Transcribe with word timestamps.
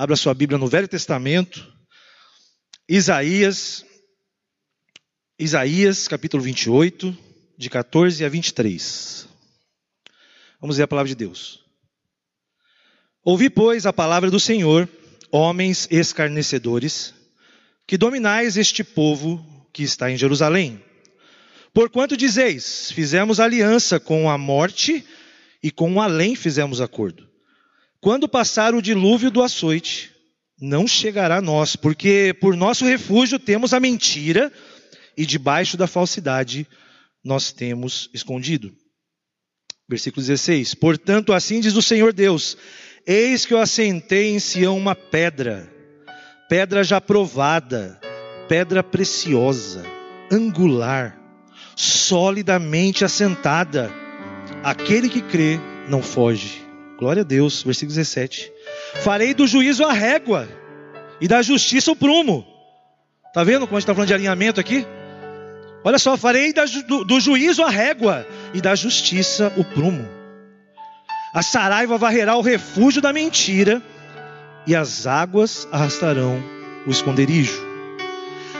Abra 0.00 0.16
sua 0.16 0.32
Bíblia 0.32 0.56
no 0.56 0.66
Velho 0.66 0.88
Testamento. 0.88 1.70
Isaías, 2.88 3.84
Isaías 5.38 6.08
capítulo 6.08 6.42
28, 6.42 7.14
de 7.58 7.68
14 7.68 8.24
a 8.24 8.28
23. 8.30 9.28
Vamos 10.58 10.78
ver 10.78 10.84
a 10.84 10.88
palavra 10.88 11.10
de 11.10 11.14
Deus. 11.14 11.62
Ouvi, 13.22 13.50
pois, 13.50 13.84
a 13.84 13.92
palavra 13.92 14.30
do 14.30 14.40
Senhor, 14.40 14.88
homens 15.30 15.86
escarnecedores, 15.90 17.12
que 17.86 17.98
dominais 17.98 18.56
este 18.56 18.82
povo 18.82 19.44
que 19.70 19.82
está 19.82 20.10
em 20.10 20.16
Jerusalém. 20.16 20.82
Porquanto 21.74 22.16
dizeis: 22.16 22.90
Fizemos 22.92 23.38
aliança 23.38 24.00
com 24.00 24.30
a 24.30 24.38
morte 24.38 25.06
e 25.62 25.70
com 25.70 25.92
o 25.92 26.00
além 26.00 26.34
fizemos 26.34 26.80
acordo. 26.80 27.29
Quando 28.00 28.28
passar 28.28 28.74
o 28.74 28.80
dilúvio 28.80 29.30
do 29.30 29.42
açoite, 29.42 30.10
não 30.58 30.86
chegará 30.86 31.36
a 31.36 31.42
nós, 31.42 31.76
porque 31.76 32.34
por 32.40 32.56
nosso 32.56 32.84
refúgio 32.84 33.38
temos 33.38 33.74
a 33.74 33.80
mentira 33.80 34.50
e 35.16 35.26
debaixo 35.26 35.76
da 35.76 35.86
falsidade 35.86 36.66
nós 37.22 37.52
temos 37.52 38.08
escondido. 38.14 38.72
Versículo 39.88 40.24
16: 40.24 40.74
Portanto, 40.74 41.32
assim 41.32 41.60
diz 41.60 41.76
o 41.76 41.82
Senhor 41.82 42.12
Deus: 42.14 42.56
Eis 43.06 43.44
que 43.44 43.52
eu 43.52 43.58
assentei 43.58 44.30
em 44.30 44.38
Sião 44.38 44.78
uma 44.78 44.94
pedra, 44.94 45.70
pedra 46.48 46.82
já 46.82 47.00
provada, 47.02 48.00
pedra 48.48 48.82
preciosa, 48.82 49.84
angular, 50.30 51.18
solidamente 51.76 53.04
assentada. 53.04 53.90
Aquele 54.62 55.08
que 55.08 55.20
crê 55.20 55.58
não 55.88 56.02
foge. 56.02 56.69
Glória 57.00 57.22
a 57.22 57.24
Deus, 57.24 57.62
versículo 57.62 57.96
17. 57.96 58.52
Farei 58.96 59.32
do 59.32 59.46
juízo 59.46 59.82
a 59.86 59.92
régua 59.92 60.46
e 61.18 61.26
da 61.26 61.40
justiça 61.40 61.90
o 61.90 61.96
prumo. 61.96 62.46
Tá 63.32 63.42
vendo 63.42 63.66
como 63.66 63.78
a 63.78 63.80
gente 63.80 63.84
está 63.84 63.94
falando 63.94 64.08
de 64.08 64.12
alinhamento 64.12 64.60
aqui? 64.60 64.86
Olha 65.82 65.98
só, 65.98 66.14
farei 66.18 66.52
do, 66.86 67.02
do 67.02 67.18
juízo 67.18 67.62
a 67.62 67.70
régua 67.70 68.26
e 68.52 68.60
da 68.60 68.74
justiça 68.74 69.50
o 69.56 69.64
prumo. 69.64 70.06
A 71.32 71.42
saraiva 71.42 71.96
varrerá 71.96 72.36
o 72.36 72.42
refúgio 72.42 73.00
da 73.00 73.14
mentira 73.14 73.80
e 74.66 74.76
as 74.76 75.06
águas 75.06 75.66
arrastarão 75.72 76.38
o 76.86 76.90
esconderijo. 76.90 77.62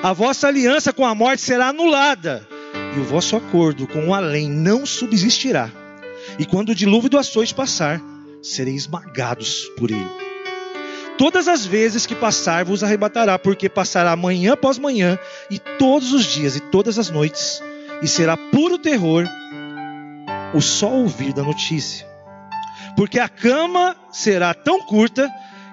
A 0.02 0.14
vossa 0.14 0.48
aliança 0.48 0.94
com 0.94 1.04
a 1.04 1.14
morte 1.14 1.42
será 1.42 1.68
anulada 1.68 2.48
e 2.96 3.00
o 3.00 3.04
vosso 3.04 3.36
acordo 3.36 3.86
com 3.86 4.08
o 4.08 4.14
além 4.14 4.48
não 4.48 4.86
subsistirá. 4.86 5.70
E 6.38 6.46
quando 6.46 6.70
o 6.70 6.74
dilúvio 6.74 7.10
do 7.10 7.18
açoite 7.18 7.54
passar, 7.54 8.00
sereis 8.42 8.82
esmagados 8.82 9.70
por 9.76 9.90
ele. 9.90 10.08
Todas 11.18 11.48
as 11.48 11.66
vezes 11.66 12.06
que 12.06 12.14
passar, 12.14 12.64
vos 12.64 12.82
arrebatará, 12.82 13.38
porque 13.38 13.68
passará 13.68 14.16
manhã 14.16 14.54
após 14.54 14.78
manhã, 14.78 15.18
e 15.50 15.58
todos 15.58 16.12
os 16.14 16.24
dias 16.24 16.56
e 16.56 16.60
todas 16.60 16.98
as 16.98 17.10
noites, 17.10 17.62
e 18.00 18.08
será 18.08 18.36
puro 18.36 18.78
terror 18.78 19.26
o 20.54 20.62
só 20.62 20.90
ouvir 20.90 21.34
da 21.34 21.42
notícia. 21.42 22.06
Porque 22.96 23.18
a 23.18 23.28
cama 23.28 23.94
será 24.10 24.54
tão 24.54 24.80
curta 24.80 25.30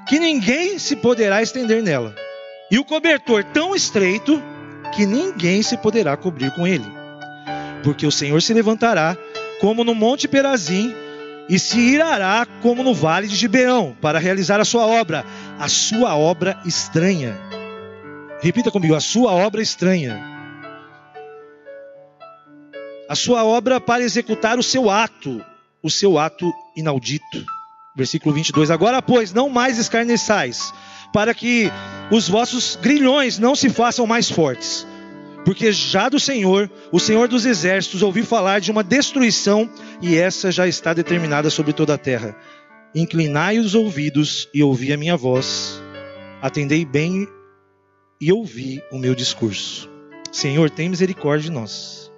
que 0.07 0.19
ninguém 0.19 0.77
se 0.77 0.97
poderá 0.97 1.41
estender 1.41 1.81
nela, 1.81 2.13
e 2.69 2.77
o 2.77 2.83
cobertor 2.83 3.43
tão 3.45 3.73
estreito 3.73 4.43
que 4.93 5.05
ninguém 5.05 5.61
se 5.61 5.77
poderá 5.77 6.17
cobrir 6.17 6.51
com 6.51 6.67
ele. 6.67 6.85
Porque 7.83 8.05
o 8.05 8.11
Senhor 8.11 8.41
se 8.41 8.53
levantará 8.53 9.17
como 9.61 9.85
no 9.85 9.95
monte 9.95 10.27
Perazim 10.27 10.93
e 11.49 11.57
se 11.57 11.79
irará 11.79 12.45
como 12.61 12.83
no 12.83 12.93
vale 12.93 13.27
de 13.27 13.35
Gibeão, 13.35 13.95
para 14.01 14.19
realizar 14.19 14.59
a 14.59 14.65
sua 14.65 14.85
obra, 14.85 15.25
a 15.57 15.67
sua 15.67 16.15
obra 16.15 16.59
estranha. 16.65 17.37
Repita 18.41 18.69
comigo, 18.69 18.95
a 18.95 18.99
sua 18.99 19.31
obra 19.31 19.61
estranha. 19.61 20.21
A 23.09 23.15
sua 23.15 23.45
obra 23.45 23.79
para 23.79 24.03
executar 24.03 24.59
o 24.59 24.63
seu 24.63 24.89
ato, 24.89 25.43
o 25.81 25.89
seu 25.89 26.19
ato 26.19 26.51
inaudito. 26.75 27.45
Versículo 27.95 28.35
22. 28.35 28.69
Agora, 28.69 29.01
pois, 29.01 29.33
não 29.33 29.49
mais 29.49 29.79
escarneçais, 29.79 30.73
para 31.13 31.33
que 31.33 31.71
os 32.11 32.27
vossos 32.27 32.77
grilhões 32.81 33.39
não 33.39 33.55
se 33.55 33.69
façam 33.69 34.05
mais 34.05 34.29
fortes 34.29 34.85
porque 35.47 35.71
já 35.71 36.09
do 36.09 36.19
Senhor, 36.19 36.69
o 36.91 36.99
Senhor 36.99 37.29
dos 37.29 37.45
exércitos, 37.45 38.03
ouvi 38.03 38.21
falar 38.21 38.59
de 38.59 38.69
uma 38.69 38.83
destruição 38.83 39.69
e 40.01 40.17
essa 40.17 40.51
já 40.51 40.67
está 40.67 40.93
determinada 40.93 41.49
sobre 41.49 41.71
toda 41.71 41.93
a 41.93 41.97
terra. 41.97 42.35
Inclinai 42.93 43.57
os 43.57 43.73
ouvidos 43.73 44.49
e 44.53 44.61
ouvi 44.61 44.91
a 44.91 44.97
minha 44.97 45.15
voz. 45.15 45.81
Atendei 46.41 46.83
bem 46.83 47.25
e 48.19 48.29
ouvi 48.29 48.81
o 48.91 48.97
meu 48.97 49.15
discurso. 49.15 49.89
Senhor, 50.33 50.69
tem 50.69 50.89
misericórdia 50.89 51.49
de 51.49 51.51
nós. 51.51 52.11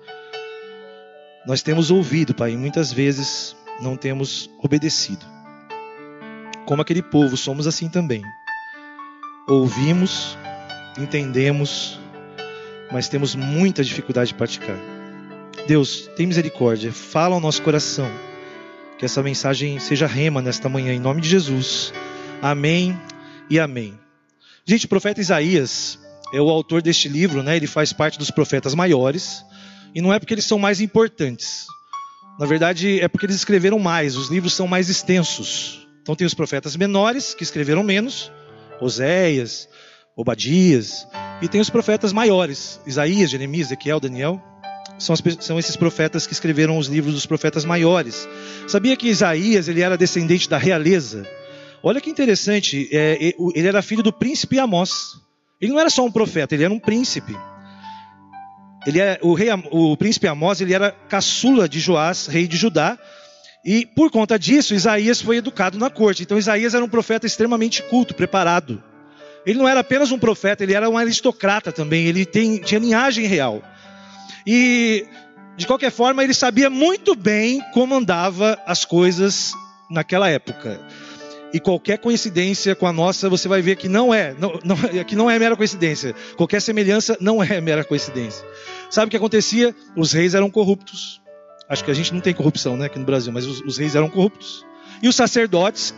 Nós 1.46 1.62
temos 1.62 1.92
ouvido, 1.92 2.34
Pai, 2.34 2.54
e 2.54 2.58
muitas 2.58 2.92
vezes 2.92 3.56
não 3.80 3.96
temos 3.96 4.50
obedecido. 4.58 5.24
Como 6.66 6.82
aquele 6.82 7.04
povo, 7.04 7.38
somos 7.38 7.68
assim 7.68 7.90
também. 7.90 8.24
Ouvimos, 9.48 10.36
entendemos, 10.98 12.00
mas 12.92 13.08
temos 13.08 13.36
muita 13.36 13.84
dificuldade 13.84 14.30
de 14.30 14.36
praticar. 14.36 14.78
Deus, 15.68 16.10
tem 16.16 16.26
misericórdia, 16.26 16.92
fala 16.92 17.36
ao 17.36 17.42
nosso 17.42 17.62
coração, 17.62 18.10
que 18.98 19.06
essa 19.06 19.22
mensagem 19.22 19.80
seja 19.80 20.08
rema 20.08 20.42
nesta 20.42 20.68
manhã, 20.68 20.94
em 20.94 21.00
nome 21.00 21.22
de 21.22 21.30
Jesus. 21.30 21.94
Amém 22.42 23.00
e 23.50 23.60
amém. 23.60 23.98
Gente, 24.66 24.86
o 24.86 24.90
profeta 24.90 25.22
Isaías 25.22 26.00
é 26.34 26.42
o 26.42 26.50
autor 26.50 26.82
deste 26.82 27.08
livro, 27.08 27.42
né? 27.44 27.56
Ele 27.56 27.68
faz 27.68 27.94
parte 27.94 28.18
dos 28.18 28.32
profetas 28.32 28.74
maiores, 28.76 29.44
e 29.94 30.02
não 30.02 30.14
é 30.14 30.20
porque 30.20 30.34
eles 30.34 30.46
são 30.46 30.60
mais 30.60 30.82
importantes. 30.82 31.66
Na 32.40 32.46
verdade, 32.46 33.02
é 33.02 33.08
porque 33.08 33.26
eles 33.26 33.36
escreveram 33.36 33.80
mais, 33.80 34.16
os 34.16 34.30
livros 34.30 34.54
são 34.54 34.68
mais 34.68 34.90
extensos. 34.90 35.88
Então 36.02 36.16
tem 36.16 36.26
os 36.26 36.34
profetas 36.34 36.76
menores, 36.76 37.34
que 37.34 37.44
escreveram 37.44 37.84
menos, 37.84 38.32
Oséias, 38.80 39.68
Obadias, 40.16 41.08
e 41.42 41.48
tem 41.48 41.62
os 41.62 41.70
profetas 41.70 42.12
maiores, 42.12 42.80
Isaías, 42.86 43.30
Jeremias, 43.30 43.68
Ezequiel, 43.68 44.00
Daniel. 44.00 44.42
São, 44.98 45.14
as, 45.14 45.24
são, 45.40 45.58
esses 45.58 45.78
profetas 45.78 46.28
que 46.28 46.34
escreveram 46.34 46.78
os 46.78 46.88
livros 46.88 47.14
dos 47.14 47.26
profetas 47.26 47.64
maiores. 47.64 48.28
Sabia 48.68 48.98
que 48.98 49.08
Isaías 49.08 49.70
ele 49.70 49.82
era 49.82 49.98
descendente 49.98 50.50
da 50.50 50.58
realeza? 50.58 51.26
Olha 51.82 52.02
que 52.02 52.10
interessante, 52.10 52.90
é, 52.92 53.34
ele 53.56 53.68
era 53.68 53.82
filho 53.82 54.04
do 54.04 54.12
príncipe 54.12 54.60
Amós. 54.60 54.92
Ele 55.62 55.72
não 55.72 55.80
era 55.80 55.90
só 55.90 56.06
um 56.06 56.12
profeta, 56.12 56.54
ele 56.54 56.66
era 56.66 56.74
um 56.74 56.80
príncipe. 56.80 57.34
Ele 58.86 59.00
é, 59.00 59.18
o, 59.22 59.34
rei, 59.34 59.48
o 59.72 59.96
príncipe 59.96 60.28
Amós 60.28 60.60
ele 60.60 60.74
era 60.74 60.92
caçula 60.92 61.70
de 61.70 61.80
Joás, 61.80 62.28
rei 62.28 62.46
de 62.46 62.58
Judá, 62.58 62.98
e 63.66 63.86
por 63.86 64.12
conta 64.12 64.38
disso 64.38 64.74
Isaías 64.74 65.22
foi 65.22 65.38
educado 65.38 65.78
na 65.78 65.90
corte. 65.90 66.24
Então 66.24 66.38
Isaías 66.38 66.74
era 66.74 66.84
um 66.84 66.90
profeta 66.90 67.26
extremamente 67.26 67.82
culto, 67.84 68.14
preparado. 68.14 68.84
Ele 69.46 69.58
não 69.58 69.68
era 69.68 69.80
apenas 69.80 70.12
um 70.12 70.20
profeta, 70.20 70.64
ele 70.64 70.74
era 70.74 70.90
um 70.90 70.98
aristocrata 70.98 71.72
também, 71.72 72.06
ele 72.06 72.26
tem, 72.26 72.58
tinha 72.58 72.80
linhagem 72.80 73.26
real. 73.26 73.62
E, 74.46 75.06
de 75.58 75.66
qualquer 75.66 75.92
forma, 75.92 76.24
ele 76.24 76.34
sabia 76.34 76.70
muito 76.70 77.16
bem 77.16 77.62
como 77.74 77.96
andava 77.96 78.58
as 78.66 78.86
coisas 78.86 79.54
naquela 79.90 80.30
época. 80.30 80.80
E 81.52 81.60
qualquer 81.60 81.98
coincidência 81.98 82.76
com 82.76 82.86
a 82.86 82.94
nossa, 82.94 83.28
você 83.28 83.48
vai 83.48 83.62
ver 83.62 83.76
que 83.76 83.90
não 83.90 84.14
é, 84.14 84.36
não, 84.38 84.60
não, 84.64 84.76
que 85.06 85.16
não 85.16 85.30
é 85.30 85.40
mera 85.40 85.56
coincidência. 85.56 86.14
Qualquer 86.36 86.62
semelhança 86.62 87.18
não 87.20 87.44
é 87.44 87.60
mera 87.60 87.84
coincidência. 87.84 88.46
Sabe 88.90 89.08
o 89.08 89.10
que 89.10 89.18
acontecia? 89.18 89.76
Os 89.96 90.12
reis 90.12 90.36
eram 90.36 90.50
corruptos. 90.50 91.22
Acho 91.68 91.84
que 91.84 91.92
a 91.92 91.94
gente 91.94 92.14
não 92.14 92.22
tem 92.22 92.34
corrupção 92.34 92.76
né, 92.76 92.88
aqui 92.88 92.98
no 92.98 93.06
Brasil, 93.06 93.32
mas 93.32 93.46
os, 93.46 93.62
os 93.62 93.78
reis 93.78 93.96
eram 93.96 94.10
corruptos. 94.10 94.66
E 95.02 95.08
os 95.08 95.16
sacerdotes 95.16 95.94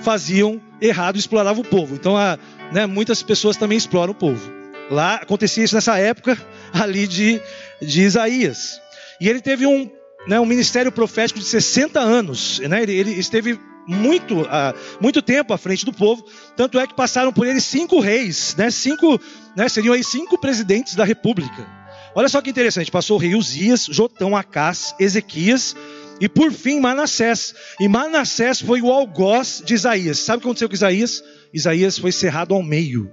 faziam 0.00 0.60
errado 0.80 1.18
exploravam 1.18 1.62
o 1.62 1.66
povo. 1.66 1.94
Então 1.94 2.16
a, 2.16 2.38
né, 2.72 2.86
muitas 2.86 3.22
pessoas 3.22 3.56
também 3.56 3.78
exploram 3.78 4.12
o 4.12 4.14
povo. 4.14 4.52
Lá 4.90 5.16
acontecia 5.16 5.64
isso 5.64 5.74
nessa 5.74 5.98
época 5.98 6.38
ali 6.72 7.06
de, 7.06 7.40
de 7.80 8.02
Isaías. 8.02 8.80
E 9.20 9.28
ele 9.28 9.40
teve 9.40 9.66
um, 9.66 9.90
né, 10.26 10.38
um 10.38 10.46
ministério 10.46 10.92
profético 10.92 11.38
de 11.38 11.46
60 11.46 11.98
anos. 11.98 12.58
Né, 12.60 12.82
ele, 12.82 12.92
ele 12.92 13.10
esteve 13.12 13.58
muito, 13.86 14.42
uh, 14.42 14.74
muito 15.00 15.22
tempo 15.22 15.52
à 15.52 15.58
frente 15.58 15.84
do 15.84 15.92
povo. 15.92 16.24
Tanto 16.56 16.78
é 16.78 16.86
que 16.86 16.94
passaram 16.94 17.32
por 17.32 17.46
ele 17.46 17.60
cinco 17.60 18.00
reis, 18.00 18.54
né, 18.56 18.70
cinco, 18.70 19.20
né, 19.56 19.68
seriam 19.68 19.94
aí 19.94 20.04
cinco 20.04 20.38
presidentes 20.38 20.94
da 20.94 21.04
república. 21.04 21.66
Olha 22.14 22.28
só 22.28 22.40
que 22.40 22.50
interessante: 22.50 22.90
passou 22.90 23.16
o 23.16 23.20
rei 23.20 23.34
Uzias, 23.34 23.86
Jotão, 23.90 24.36
Acás, 24.36 24.94
Ezequias 24.98 25.76
e 26.20 26.28
por 26.28 26.52
fim 26.52 26.80
Manassés. 26.80 27.54
E 27.80 27.88
Manassés 27.88 28.60
foi 28.60 28.80
o 28.80 28.90
algoz 28.90 29.62
de 29.64 29.74
Isaías. 29.74 30.18
Sabe 30.18 30.38
o 30.38 30.40
que 30.40 30.46
aconteceu 30.46 30.68
com 30.68 30.74
Isaías? 30.74 31.22
Isaías 31.52 31.98
foi 31.98 32.12
cerrado 32.12 32.54
ao 32.54 32.62
meio. 32.62 33.12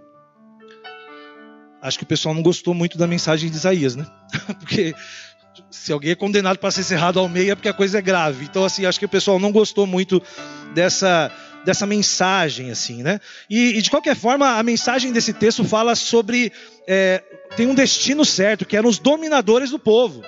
Acho 1.82 1.98
que 1.98 2.04
o 2.04 2.08
pessoal 2.08 2.34
não 2.34 2.42
gostou 2.42 2.74
muito 2.74 2.98
da 2.98 3.06
mensagem 3.06 3.50
de 3.50 3.58
Isaías, 3.58 3.96
né? 3.96 4.06
Porque 4.60 4.96
se 5.70 5.92
alguém 5.92 6.12
é 6.12 6.16
condenado 6.16 6.58
para 6.58 6.72
ser 6.72 6.84
cerrado 6.84 7.20
ao 7.20 7.30
meio 7.30 7.52
é 7.52 7.56
porque 7.56 7.70
a 7.70 7.74
coisa 7.74 8.00
é 8.00 8.02
grave. 8.02 8.46
Então, 8.46 8.66
assim, 8.66 8.86
acho 8.86 8.98
que 8.98 9.06
o 9.06 9.10
pessoal 9.10 9.38
não 9.38 9.52
gostou 9.52 9.86
muito 9.86 10.22
dessa, 10.74 11.32
dessa 11.64 11.86
mensagem, 11.86 12.72
assim, 12.72 13.04
né? 13.04 13.20
E, 13.50 13.78
e, 13.78 13.82
de 13.82 13.90
qualquer 13.90 14.16
forma, 14.16 14.58
a 14.58 14.64
mensagem 14.64 15.12
desse 15.12 15.34
texto 15.34 15.64
fala 15.64 15.96
sobre 15.96 16.52
é, 16.88 17.22
tem 17.56 17.68
um 17.68 17.76
destino 17.76 18.26
certo, 18.26 18.66
que 18.66 18.76
eram 18.76 18.90
os 18.90 18.98
dominadores 18.98 19.70
do 19.70 19.78
povo. 19.78 20.24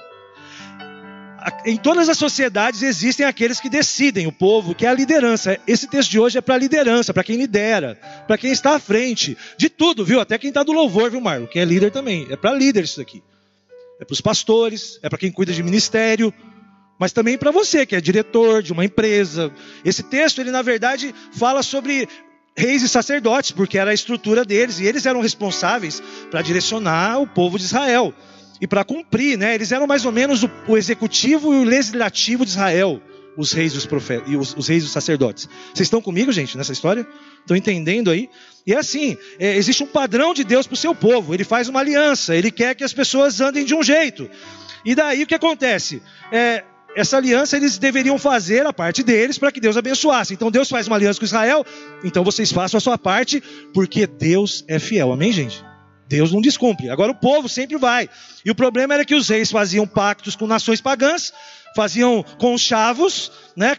Em 1.63 1.77
todas 1.77 2.09
as 2.09 2.17
sociedades 2.17 2.81
existem 2.81 3.25
aqueles 3.25 3.59
que 3.59 3.69
decidem 3.69 4.25
o 4.25 4.31
povo, 4.31 4.73
que 4.73 4.85
é 4.85 4.89
a 4.89 4.93
liderança. 4.93 5.59
Esse 5.67 5.87
texto 5.87 6.09
de 6.09 6.19
hoje 6.19 6.37
é 6.37 6.41
para 6.41 6.55
a 6.55 6.57
liderança, 6.57 7.13
para 7.13 7.23
quem 7.23 7.37
lidera, 7.37 7.99
para 8.25 8.37
quem 8.37 8.51
está 8.51 8.75
à 8.75 8.79
frente 8.79 9.37
de 9.55 9.69
tudo, 9.69 10.03
viu? 10.03 10.19
Até 10.19 10.37
quem 10.39 10.49
está 10.49 10.63
do 10.63 10.71
louvor, 10.71 11.11
viu, 11.11 11.21
Marlon? 11.21 11.45
Quem 11.45 11.61
é 11.61 11.65
líder 11.65 11.91
também. 11.91 12.25
É 12.31 12.35
para 12.35 12.53
líder 12.53 12.83
isso 12.83 12.97
daqui. 12.97 13.21
É 13.99 14.05
para 14.05 14.13
os 14.13 14.21
pastores, 14.21 14.99
é 15.03 15.09
para 15.09 15.19
quem 15.19 15.31
cuida 15.31 15.53
de 15.53 15.61
ministério, 15.61 16.33
mas 16.99 17.13
também 17.13 17.37
para 17.37 17.51
você 17.51 17.85
que 17.85 17.95
é 17.95 18.01
diretor 18.01 18.63
de 18.63 18.73
uma 18.73 18.83
empresa. 18.83 19.51
Esse 19.83 20.01
texto, 20.01 20.39
ele 20.39 20.51
na 20.51 20.63
verdade 20.63 21.13
fala 21.31 21.61
sobre 21.61 22.07
reis 22.57 22.81
e 22.81 22.89
sacerdotes, 22.89 23.51
porque 23.51 23.77
era 23.77 23.91
a 23.91 23.93
estrutura 23.93 24.43
deles 24.43 24.79
e 24.79 24.85
eles 24.85 25.05
eram 25.05 25.21
responsáveis 25.21 26.01
para 26.31 26.41
direcionar 26.41 27.19
o 27.19 27.27
povo 27.27 27.59
de 27.59 27.65
Israel 27.65 28.13
e 28.59 28.67
para 28.67 28.83
cumprir, 28.83 29.37
né? 29.37 29.55
Eles 29.55 29.71
eram 29.71 29.87
mais 29.87 30.05
ou 30.05 30.11
menos 30.11 30.43
o, 30.43 30.51
o, 30.67 30.77
executivo 30.77 31.53
e 31.53 31.57
o 31.57 31.63
legislativo 31.63 32.45
de 32.45 32.51
Israel, 32.51 33.01
os 33.37 33.51
reis 33.51 33.73
e 33.73 33.77
os 33.77 33.85
profetas 33.85 34.31
e 34.31 34.37
os, 34.37 34.55
os 34.55 34.67
reis 34.67 34.83
e 34.83 34.85
os 34.85 34.91
sacerdotes. 34.91 35.49
Vocês 35.73 35.87
estão 35.87 36.01
comigo, 36.01 36.31
gente, 36.31 36.57
nessa 36.57 36.71
história? 36.71 37.05
Estão 37.41 37.55
entendendo 37.55 38.09
aí? 38.09 38.29
E 38.65 38.73
é 38.73 38.77
assim, 38.77 39.17
é, 39.39 39.55
existe 39.55 39.83
um 39.83 39.87
padrão 39.87 40.33
de 40.33 40.43
Deus 40.43 40.65
para 40.65 40.73
o 40.73 40.77
seu 40.77 40.95
povo. 40.95 41.33
Ele 41.33 41.43
faz 41.43 41.67
uma 41.67 41.79
aliança, 41.79 42.35
ele 42.35 42.51
quer 42.51 42.75
que 42.75 42.83
as 42.83 42.93
pessoas 42.93 43.41
andem 43.41 43.65
de 43.65 43.75
um 43.75 43.83
jeito. 43.83 44.29
E 44.83 44.95
daí 44.95 45.23
o 45.23 45.27
que 45.27 45.35
acontece? 45.35 46.01
É, 46.31 46.63
essa 46.95 47.17
aliança 47.17 47.57
eles 47.57 47.77
deveriam 47.77 48.17
fazer 48.17 48.65
a 48.65 48.71
parte 48.71 49.03
deles 49.03 49.37
para 49.37 49.51
que 49.51 49.59
Deus 49.59 49.75
abençoasse. 49.75 50.33
Então 50.33 50.49
Deus 50.49 50.69
faz 50.69 50.87
uma 50.87 50.95
aliança 50.95 51.19
com 51.19 51.25
Israel, 51.25 51.65
então 52.03 52.23
vocês 52.23 52.51
façam 52.51 52.77
a 52.77 52.81
sua 52.81 52.97
parte, 52.97 53.43
porque 53.73 54.07
Deus 54.07 54.63
é 54.67 54.79
fiel. 54.79 55.11
Amém, 55.11 55.31
gente? 55.31 55.63
Deus 56.07 56.31
não 56.31 56.41
descumpre. 56.41 56.89
Agora 56.89 57.11
o 57.11 57.15
povo 57.15 57.49
sempre 57.49 57.77
vai. 57.77 58.09
E 58.43 58.51
o 58.51 58.55
problema 58.55 58.93
era 58.93 59.05
que 59.05 59.15
os 59.15 59.29
reis 59.29 59.51
faziam 59.51 59.87
pactos 59.87 60.35
com 60.35 60.45
nações 60.45 60.81
pagãs, 60.81 61.33
faziam 61.75 62.23
com 62.37 62.57
chavos, 62.57 63.31
né? 63.55 63.75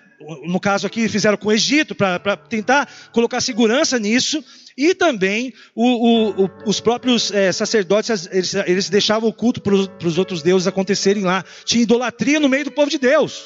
No 0.47 0.59
caso 0.59 0.87
aqui 0.87 1.09
fizeram 1.09 1.37
com 1.37 1.49
o 1.49 1.53
Egito 1.53 1.95
para 1.95 2.37
tentar 2.37 2.89
colocar 3.13 3.41
segurança 3.41 3.99
nisso. 3.99 4.45
E 4.77 4.95
também 4.95 5.55
o, 5.75 6.45
o, 6.45 6.51
os 6.67 6.81
próprios 6.81 7.31
é, 7.31 7.51
sacerdotes, 7.51 8.29
eles, 8.31 8.55
eles, 8.55 8.89
deixavam 8.91 9.29
o 9.29 9.33
culto 9.33 9.61
para 9.63 9.75
os 9.75 10.19
outros 10.19 10.43
deuses 10.43 10.67
acontecerem 10.67 11.23
lá. 11.23 11.43
Tinha 11.65 11.83
idolatria 11.83 12.39
no 12.39 12.49
meio 12.49 12.65
do 12.65 12.71
povo 12.71 12.91
de 12.91 12.99
Deus. 12.99 13.45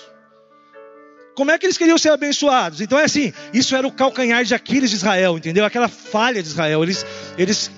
Como 1.37 1.53
é 1.53 1.59
que 1.59 1.67
eles 1.67 1.79
queriam 1.79 1.97
ser 1.97 2.11
abençoados? 2.11 2.81
Então 2.81 2.99
é 2.99 3.05
assim, 3.05 3.33
isso 3.55 3.77
era 3.77 3.87
o 3.87 3.93
calcanhar 3.93 4.45
de 4.45 4.55
Aquiles 4.55 4.91
de 4.91 4.97
Israel, 4.97 5.39
entendeu? 5.39 5.65
Aquela 5.65 5.89
falha 5.89 6.43
de 6.43 6.49
Israel. 6.49 6.83
Eles, 6.83 7.07
eles 7.39 7.71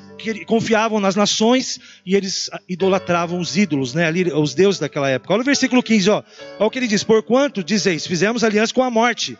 confiavam 0.44 1.00
nas 1.00 1.16
nações 1.16 1.80
e 2.04 2.14
eles 2.14 2.50
idolatravam 2.68 3.38
os 3.38 3.56
ídolos, 3.56 3.94
né? 3.94 4.10
Os 4.34 4.54
deuses 4.54 4.80
daquela 4.80 5.08
época. 5.08 5.34
Olha 5.34 5.42
o 5.42 5.44
versículo 5.44 5.82
15, 5.82 6.10
ó. 6.10 6.22
Olha 6.58 6.66
o 6.66 6.70
que 6.70 6.78
ele 6.78 6.86
diz: 6.86 7.04
Porquanto, 7.04 7.62
dizeis, 7.62 8.06
fizemos 8.06 8.44
aliança 8.44 8.74
com 8.74 8.82
a 8.82 8.90
morte, 8.90 9.36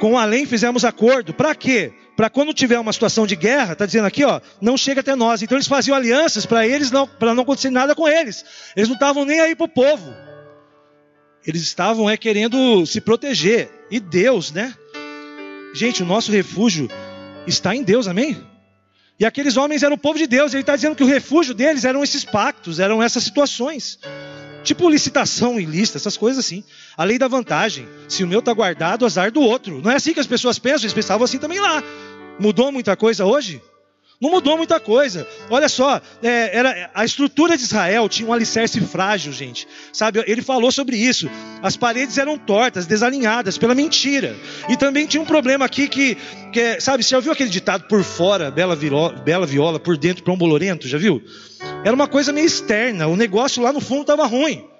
com 0.00 0.18
além 0.18 0.46
fizemos 0.46 0.84
acordo. 0.84 1.32
Para 1.32 1.54
quê? 1.54 1.92
para 2.16 2.30
quando 2.30 2.54
tiver 2.54 2.78
uma 2.78 2.92
situação 2.92 3.26
de 3.26 3.34
guerra, 3.34 3.72
está 3.72 3.86
dizendo 3.86 4.06
aqui, 4.06 4.24
ó, 4.24 4.40
não 4.60 4.76
chega 4.76 5.00
até 5.00 5.14
nós. 5.16 5.42
Então 5.42 5.56
eles 5.56 5.66
faziam 5.66 5.96
alianças 5.96 6.46
para 6.46 6.66
eles 6.66 6.90
não, 6.90 7.06
para 7.06 7.34
não 7.34 7.42
acontecer 7.42 7.70
nada 7.70 7.94
com 7.94 8.08
eles. 8.08 8.44
Eles 8.76 8.88
não 8.88 8.94
estavam 8.94 9.24
nem 9.24 9.40
aí 9.40 9.54
para 9.56 9.64
o 9.64 9.68
povo. 9.68 10.14
Eles 11.46 11.62
estavam 11.62 12.08
é 12.08 12.16
querendo 12.16 12.86
se 12.86 13.00
proteger. 13.00 13.68
E 13.90 14.00
Deus, 14.00 14.52
né? 14.52 14.74
Gente, 15.74 16.02
o 16.02 16.06
nosso 16.06 16.30
refúgio 16.30 16.88
está 17.46 17.74
em 17.74 17.82
Deus, 17.82 18.06
amém? 18.06 18.40
E 19.18 19.24
aqueles 19.24 19.56
homens 19.56 19.82
eram 19.82 19.94
o 19.94 19.98
povo 19.98 20.18
de 20.18 20.26
Deus. 20.26 20.52
Ele 20.52 20.62
está 20.62 20.74
dizendo 20.74 20.96
que 20.96 21.04
o 21.04 21.06
refúgio 21.06 21.54
deles 21.54 21.84
eram 21.84 22.02
esses 22.02 22.24
pactos, 22.24 22.80
eram 22.80 23.02
essas 23.02 23.22
situações. 23.22 23.98
Tipo 24.64 24.88
licitação 24.88 25.60
ilícita, 25.60 25.98
essas 25.98 26.16
coisas 26.16 26.44
assim. 26.44 26.64
A 26.96 27.04
lei 27.04 27.18
da 27.18 27.28
vantagem. 27.28 27.86
Se 28.08 28.24
o 28.24 28.26
meu 28.26 28.40
está 28.40 28.52
guardado, 28.52 29.04
azar 29.06 29.30
do 29.30 29.40
outro. 29.40 29.80
Não 29.82 29.90
é 29.90 29.96
assim 29.96 30.12
que 30.14 30.20
as 30.20 30.26
pessoas 30.26 30.58
pensam, 30.58 30.84
eles 30.84 30.94
pensavam 30.94 31.24
assim 31.24 31.38
também 31.38 31.60
lá. 31.60 31.82
Mudou 32.40 32.72
muita 32.72 32.96
coisa 32.96 33.24
hoje? 33.24 33.62
Não 34.20 34.30
mudou 34.30 34.56
muita 34.56 34.78
coisa. 34.78 35.26
Olha 35.50 35.68
só, 35.68 36.00
é, 36.22 36.56
era, 36.56 36.90
a 36.94 37.04
estrutura 37.04 37.56
de 37.56 37.64
Israel 37.64 38.08
tinha 38.08 38.28
um 38.28 38.32
alicerce 38.32 38.80
frágil, 38.80 39.32
gente. 39.32 39.66
Sabe, 39.92 40.22
ele 40.26 40.40
falou 40.40 40.70
sobre 40.70 40.96
isso. 40.96 41.28
As 41.62 41.76
paredes 41.76 42.16
eram 42.16 42.38
tortas, 42.38 42.86
desalinhadas 42.86 43.58
pela 43.58 43.74
mentira. 43.74 44.36
E 44.68 44.76
também 44.76 45.06
tinha 45.06 45.22
um 45.22 45.26
problema 45.26 45.64
aqui 45.64 45.88
que, 45.88 46.16
que 46.52 46.60
é, 46.60 46.80
sabe, 46.80 47.02
você 47.02 47.10
já 47.10 47.20
viu 47.20 47.32
aquele 47.32 47.50
ditado 47.50 47.84
por 47.88 48.02
fora, 48.02 48.50
bela, 48.50 48.76
viola, 48.76 49.12
bela 49.12 49.46
viola, 49.46 49.80
por 49.80 49.96
dentro, 49.96 50.24
pão 50.24 50.36
bolorento? 50.36 50.86
Já 50.86 50.98
viu? 50.98 51.22
Era 51.84 51.94
uma 51.94 52.08
coisa 52.08 52.32
meio 52.32 52.46
externa. 52.46 53.06
O 53.06 53.16
negócio 53.16 53.62
lá 53.62 53.72
no 53.72 53.80
fundo 53.80 54.02
estava 54.02 54.26
ruim. 54.26 54.73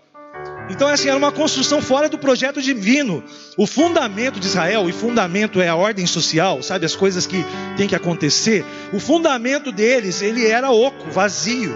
Então, 0.70 0.88
assim, 0.88 1.08
era 1.08 1.16
uma 1.19 1.31
construção 1.31 1.82
fora 1.82 2.08
do 2.08 2.19
projeto 2.19 2.62
divino. 2.62 3.22
O 3.56 3.66
fundamento 3.66 4.40
de 4.40 4.46
Israel, 4.46 4.88
e 4.88 4.93
fundamento 4.93 5.61
é 5.61 5.69
a 5.69 5.76
ordem 5.76 6.06
social, 6.06 6.62
sabe, 6.62 6.87
as 6.87 6.96
coisas 6.96 7.26
que 7.26 7.44
tem 7.76 7.87
que 7.87 7.94
acontecer. 7.94 8.64
O 8.93 8.99
fundamento 8.99 9.70
deles, 9.70 10.22
ele 10.22 10.46
era 10.46 10.70
oco, 10.70 11.11
vazio. 11.11 11.75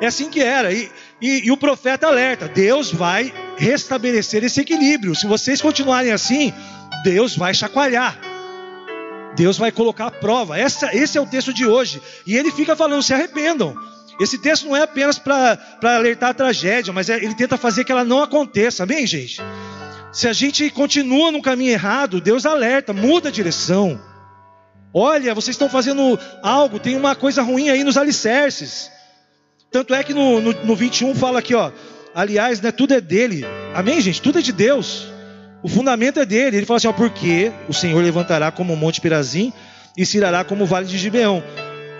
É 0.00 0.06
assim 0.06 0.28
que 0.28 0.42
era. 0.42 0.72
E, 0.72 0.90
e, 1.20 1.46
e 1.46 1.50
o 1.50 1.56
profeta 1.56 2.06
alerta: 2.06 2.46
Deus 2.46 2.92
vai 2.92 3.32
restabelecer 3.56 4.44
esse 4.44 4.60
equilíbrio. 4.60 5.14
Se 5.14 5.26
vocês 5.26 5.62
continuarem 5.62 6.12
assim, 6.12 6.52
Deus 7.02 7.34
vai 7.34 7.54
chacoalhar. 7.54 8.18
Deus 9.34 9.58
vai 9.58 9.72
colocar 9.72 10.06
a 10.06 10.10
prova. 10.10 10.58
Essa, 10.58 10.94
esse 10.94 11.16
é 11.16 11.20
o 11.20 11.26
texto 11.26 11.52
de 11.52 11.66
hoje. 11.66 12.02
E 12.26 12.36
ele 12.36 12.50
fica 12.50 12.76
falando: 12.76 13.02
se 13.02 13.14
arrependam. 13.14 13.74
Esse 14.20 14.38
texto 14.38 14.66
não 14.66 14.76
é 14.76 14.82
apenas 14.82 15.18
para 15.18 15.58
alertar 15.82 16.30
a 16.30 16.34
tragédia, 16.34 16.92
mas 16.92 17.10
é, 17.10 17.16
ele 17.16 17.34
tenta 17.34 17.56
fazer 17.56 17.84
que 17.84 17.92
ela 17.92 18.04
não 18.04 18.22
aconteça. 18.22 18.82
Amém, 18.84 19.06
gente? 19.06 19.42
Se 20.12 20.26
a 20.26 20.32
gente 20.32 20.70
continua 20.70 21.30
no 21.30 21.42
caminho 21.42 21.72
errado, 21.72 22.20
Deus 22.20 22.46
alerta, 22.46 22.92
muda 22.92 23.28
a 23.28 23.32
direção. 23.32 24.00
Olha, 24.92 25.34
vocês 25.34 25.54
estão 25.54 25.68
fazendo 25.68 26.18
algo, 26.42 26.78
tem 26.78 26.96
uma 26.96 27.14
coisa 27.14 27.42
ruim 27.42 27.68
aí 27.68 27.84
nos 27.84 27.98
alicerces. 27.98 28.90
Tanto 29.70 29.94
é 29.94 30.02
que 30.02 30.14
no, 30.14 30.40
no, 30.40 30.52
no 30.52 30.74
21 30.74 31.14
fala 31.14 31.40
aqui, 31.40 31.54
ó. 31.54 31.70
Aliás, 32.14 32.62
né, 32.62 32.72
tudo 32.72 32.94
é 32.94 33.00
dele. 33.00 33.44
Amém, 33.74 34.00
gente? 34.00 34.22
Tudo 34.22 34.38
é 34.38 34.42
de 34.42 34.52
Deus. 34.52 35.06
O 35.62 35.68
fundamento 35.68 36.18
é 36.18 36.24
dele. 36.24 36.56
Ele 36.56 36.64
fala 36.64 36.78
assim: 36.78 36.88
ó, 36.88 36.92
porque 36.94 37.52
o 37.68 37.74
Senhor 37.74 38.02
levantará 38.02 38.50
como 38.50 38.72
o 38.72 38.76
Monte 38.76 39.02
Perazim 39.02 39.52
e 39.94 40.06
se 40.06 40.16
irá 40.16 40.42
como 40.44 40.64
o 40.64 40.66
Vale 40.66 40.86
de 40.86 40.96
Gibeão. 40.96 41.42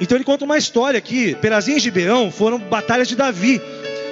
Então 0.01 0.17
ele 0.17 0.25
conta 0.25 0.45
uma 0.45 0.59
história 0.59 0.99
aqui. 0.99 1.35
Perazim 1.37 1.77
e 1.77 1.81
Gibeão 1.81 2.31
foram 2.31 2.59
batalhas 2.59 3.09
de 3.09 3.17
Davi. 3.17 3.61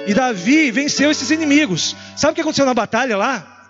E 0.07 0.13
Davi 0.13 0.71
venceu 0.71 1.11
esses 1.11 1.31
inimigos. 1.31 1.95
Sabe 2.15 2.31
o 2.31 2.35
que 2.35 2.41
aconteceu 2.41 2.65
na 2.65 2.73
batalha 2.73 3.17
lá? 3.17 3.69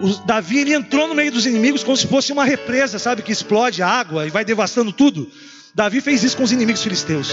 O 0.00 0.08
Davi 0.24 0.58
ele 0.58 0.74
entrou 0.74 1.08
no 1.08 1.14
meio 1.14 1.32
dos 1.32 1.44
inimigos 1.44 1.82
como 1.82 1.96
se 1.96 2.06
fosse 2.06 2.32
uma 2.32 2.44
represa, 2.44 2.98
sabe? 2.98 3.22
Que 3.22 3.32
explode 3.32 3.82
água 3.82 4.26
e 4.26 4.30
vai 4.30 4.44
devastando 4.44 4.92
tudo. 4.92 5.28
Davi 5.74 6.00
fez 6.00 6.22
isso 6.22 6.36
com 6.36 6.42
os 6.42 6.52
inimigos 6.52 6.82
filisteus. 6.82 7.30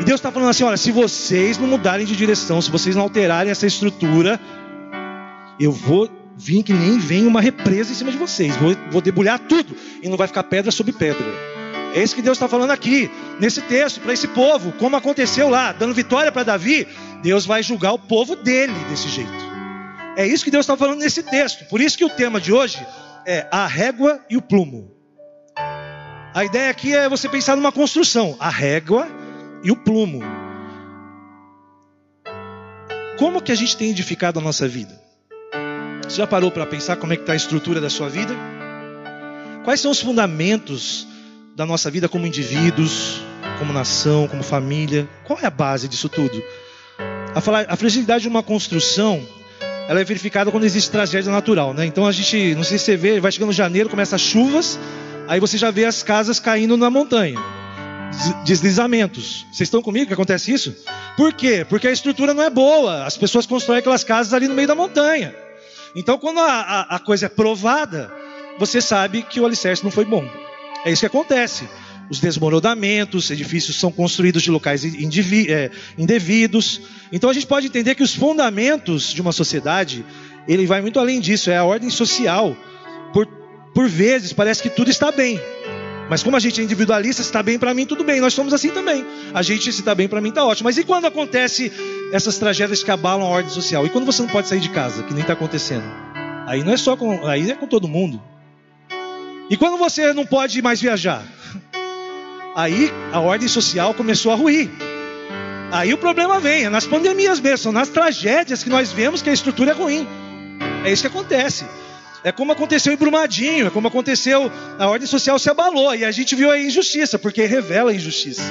E 0.00 0.04
Deus 0.04 0.20
está 0.20 0.30
falando 0.30 0.50
assim: 0.50 0.64
olha, 0.64 0.76
se 0.76 0.92
vocês 0.92 1.58
não 1.58 1.66
mudarem 1.66 2.06
de 2.06 2.14
direção, 2.14 2.62
se 2.62 2.70
vocês 2.70 2.94
não 2.94 3.02
alterarem 3.02 3.50
essa 3.50 3.66
estrutura, 3.66 4.40
eu 5.58 5.72
vou 5.72 6.08
vir 6.36 6.62
que 6.62 6.72
nem 6.72 6.98
vem 6.98 7.26
uma 7.26 7.40
represa 7.40 7.90
em 7.90 7.94
cima 7.94 8.12
de 8.12 8.16
vocês. 8.16 8.54
Vou, 8.56 8.76
vou 8.90 9.00
debulhar 9.00 9.38
tudo. 9.40 9.74
E 10.00 10.08
não 10.08 10.16
vai 10.16 10.28
ficar 10.28 10.44
pedra 10.44 10.70
sobre 10.70 10.92
pedra. 10.92 11.47
É 11.94 12.02
isso 12.02 12.14
que 12.14 12.22
Deus 12.22 12.36
está 12.36 12.48
falando 12.48 12.70
aqui, 12.70 13.10
nesse 13.40 13.62
texto, 13.62 14.00
para 14.00 14.12
esse 14.12 14.28
povo, 14.28 14.72
como 14.72 14.96
aconteceu 14.96 15.48
lá, 15.48 15.72
dando 15.72 15.94
vitória 15.94 16.30
para 16.30 16.44
Davi, 16.44 16.86
Deus 17.22 17.46
vai 17.46 17.62
julgar 17.62 17.92
o 17.92 17.98
povo 17.98 18.36
dele 18.36 18.74
desse 18.90 19.08
jeito. 19.08 19.48
É 20.16 20.26
isso 20.26 20.44
que 20.44 20.50
Deus 20.50 20.64
está 20.64 20.76
falando 20.76 21.00
nesse 21.00 21.22
texto. 21.22 21.64
Por 21.66 21.80
isso 21.80 21.96
que 21.96 22.04
o 22.04 22.10
tema 22.10 22.40
de 22.40 22.52
hoje 22.52 22.84
é 23.26 23.46
a 23.50 23.66
régua 23.66 24.20
e 24.28 24.36
o 24.36 24.42
plumo. 24.42 24.90
A 26.34 26.44
ideia 26.44 26.70
aqui 26.70 26.94
é 26.94 27.08
você 27.08 27.28
pensar 27.28 27.56
numa 27.56 27.72
construção, 27.72 28.36
a 28.38 28.50
régua 28.50 29.08
e 29.64 29.70
o 29.70 29.76
plumo. 29.76 30.20
Como 33.18 33.42
que 33.42 33.50
a 33.50 33.54
gente 33.54 33.76
tem 33.76 33.90
edificado 33.90 34.38
a 34.38 34.42
nossa 34.42 34.68
vida? 34.68 35.00
Você 36.04 36.18
já 36.18 36.26
parou 36.26 36.50
para 36.50 36.64
pensar 36.66 36.96
como 36.96 37.12
é 37.12 37.16
que 37.16 37.22
está 37.22 37.32
a 37.32 37.36
estrutura 37.36 37.80
da 37.80 37.90
sua 37.90 38.08
vida? 38.08 38.34
Quais 39.64 39.80
são 39.80 39.90
os 39.90 40.00
fundamentos 40.00 41.07
da 41.58 41.66
nossa 41.66 41.90
vida 41.90 42.08
como 42.08 42.24
indivíduos, 42.24 43.20
como 43.58 43.72
nação, 43.72 44.28
como 44.28 44.44
família. 44.44 45.08
Qual 45.24 45.40
é 45.40 45.46
a 45.46 45.50
base 45.50 45.88
disso 45.88 46.08
tudo? 46.08 46.40
A, 47.34 47.76
fragilidade 47.76 48.22
de 48.22 48.28
uma 48.28 48.44
construção, 48.44 49.26
ela 49.88 50.00
é 50.00 50.04
verificada 50.04 50.52
quando 50.52 50.62
existe 50.62 50.88
tragédia 50.88 51.32
natural, 51.32 51.74
né? 51.74 51.84
Então 51.84 52.06
a 52.06 52.12
gente, 52.12 52.54
não 52.54 52.62
sei 52.62 52.78
se 52.78 52.84
você 52.84 52.96
vê, 52.96 53.18
vai 53.18 53.32
chegando 53.32 53.50
janeiro, 53.52 53.88
começa 53.88 54.14
as 54.14 54.22
chuvas, 54.22 54.78
aí 55.26 55.40
você 55.40 55.58
já 55.58 55.72
vê 55.72 55.84
as 55.84 56.00
casas 56.00 56.38
caindo 56.38 56.76
na 56.76 56.88
montanha. 56.90 57.36
Deslizamentos. 58.44 59.44
Vocês 59.50 59.66
estão 59.66 59.82
comigo 59.82 60.06
que 60.06 60.14
acontece 60.14 60.52
isso? 60.52 60.76
Por 61.16 61.32
quê? 61.32 61.66
Porque 61.68 61.88
a 61.88 61.92
estrutura 61.92 62.32
não 62.32 62.42
é 62.44 62.50
boa. 62.50 63.04
As 63.04 63.16
pessoas 63.16 63.46
constroem 63.46 63.80
aquelas 63.80 64.04
casas 64.04 64.32
ali 64.32 64.46
no 64.46 64.54
meio 64.54 64.68
da 64.68 64.76
montanha. 64.76 65.34
Então, 65.96 66.18
quando 66.18 66.38
a, 66.38 66.52
a, 66.52 66.96
a 66.96 66.98
coisa 67.00 67.26
é 67.26 67.28
provada, 67.28 68.12
você 68.60 68.80
sabe 68.80 69.22
que 69.22 69.40
o 69.40 69.44
alicerce 69.44 69.82
não 69.82 69.90
foi 69.90 70.04
bom. 70.04 70.24
É 70.84 70.92
isso 70.92 71.00
que 71.00 71.06
acontece. 71.06 71.68
Os 72.10 72.20
desmoronamentos, 72.20 73.30
edifícios 73.30 73.76
são 73.76 73.92
construídos 73.92 74.42
de 74.42 74.50
locais 74.50 74.82
é, 74.84 75.70
indevidos. 75.98 76.80
Então 77.12 77.28
a 77.28 77.32
gente 77.32 77.46
pode 77.46 77.66
entender 77.66 77.94
que 77.94 78.02
os 78.02 78.14
fundamentos 78.14 79.12
de 79.12 79.20
uma 79.20 79.32
sociedade, 79.32 80.04
ele 80.46 80.66
vai 80.66 80.80
muito 80.80 80.98
além 80.98 81.20
disso, 81.20 81.50
é 81.50 81.56
a 81.56 81.64
ordem 81.64 81.90
social. 81.90 82.56
Por, 83.12 83.26
por 83.74 83.88
vezes 83.88 84.32
parece 84.32 84.62
que 84.62 84.70
tudo 84.70 84.90
está 84.90 85.12
bem. 85.12 85.38
Mas 86.08 86.22
como 86.22 86.36
a 86.36 86.40
gente 86.40 86.60
é 86.60 86.64
individualista, 86.64 87.22
se 87.22 87.28
está 87.28 87.42
bem 87.42 87.58
para 87.58 87.74
mim, 87.74 87.84
tudo 87.84 88.02
bem. 88.02 88.20
Nós 88.20 88.32
somos 88.32 88.54
assim 88.54 88.70
também. 88.70 89.04
A 89.34 89.42
gente, 89.42 89.70
se 89.70 89.80
está 89.80 89.94
bem 89.94 90.08
para 90.08 90.20
mim, 90.20 90.30
está 90.30 90.44
ótimo. 90.44 90.66
Mas 90.66 90.78
e 90.78 90.84
quando 90.84 91.04
acontece 91.04 91.70
essas 92.12 92.38
tragédias 92.38 92.82
que 92.82 92.90
abalam 92.90 93.26
a 93.26 93.30
ordem 93.30 93.52
social? 93.52 93.84
E 93.84 93.90
quando 93.90 94.06
você 94.06 94.22
não 94.22 94.30
pode 94.30 94.48
sair 94.48 94.60
de 94.60 94.70
casa, 94.70 95.02
que 95.02 95.12
nem 95.12 95.20
está 95.20 95.34
acontecendo? 95.34 95.84
Aí 96.46 96.64
não 96.64 96.72
é 96.72 96.78
só 96.78 96.96
com, 96.96 97.26
aí 97.26 97.50
é 97.50 97.54
com 97.54 97.66
todo 97.66 97.86
mundo. 97.86 98.22
E 99.50 99.56
quando 99.56 99.78
você 99.78 100.12
não 100.12 100.26
pode 100.26 100.60
mais 100.60 100.80
viajar? 100.80 101.24
Aí 102.54 102.92
a 103.12 103.20
ordem 103.20 103.48
social 103.48 103.94
começou 103.94 104.32
a 104.32 104.34
ruir. 104.34 104.70
Aí 105.70 105.92
o 105.92 105.98
problema 105.98 106.40
vem, 106.40 106.64
é 106.64 106.68
nas 106.68 106.86
pandemias 106.86 107.40
mesmo, 107.40 107.58
são 107.58 107.72
nas 107.72 107.88
tragédias 107.88 108.62
que 108.62 108.70
nós 108.70 108.90
vemos 108.90 109.22
que 109.22 109.30
a 109.30 109.32
estrutura 109.32 109.70
é 109.70 109.74
ruim. 109.74 110.06
É 110.84 110.90
isso 110.90 111.02
que 111.02 111.08
acontece. 111.08 111.64
É 112.24 112.32
como 112.32 112.52
aconteceu 112.52 112.92
em 112.92 112.96
Brumadinho, 112.96 113.68
é 113.68 113.70
como 113.70 113.88
aconteceu, 113.88 114.50
a 114.78 114.86
ordem 114.88 115.06
social 115.06 115.38
se 115.38 115.48
abalou 115.48 115.94
e 115.94 116.04
a 116.04 116.10
gente 116.10 116.34
viu 116.34 116.50
a 116.50 116.58
injustiça, 116.58 117.18
porque 117.18 117.44
revela 117.44 117.90
a 117.90 117.94
injustiça. 117.94 118.42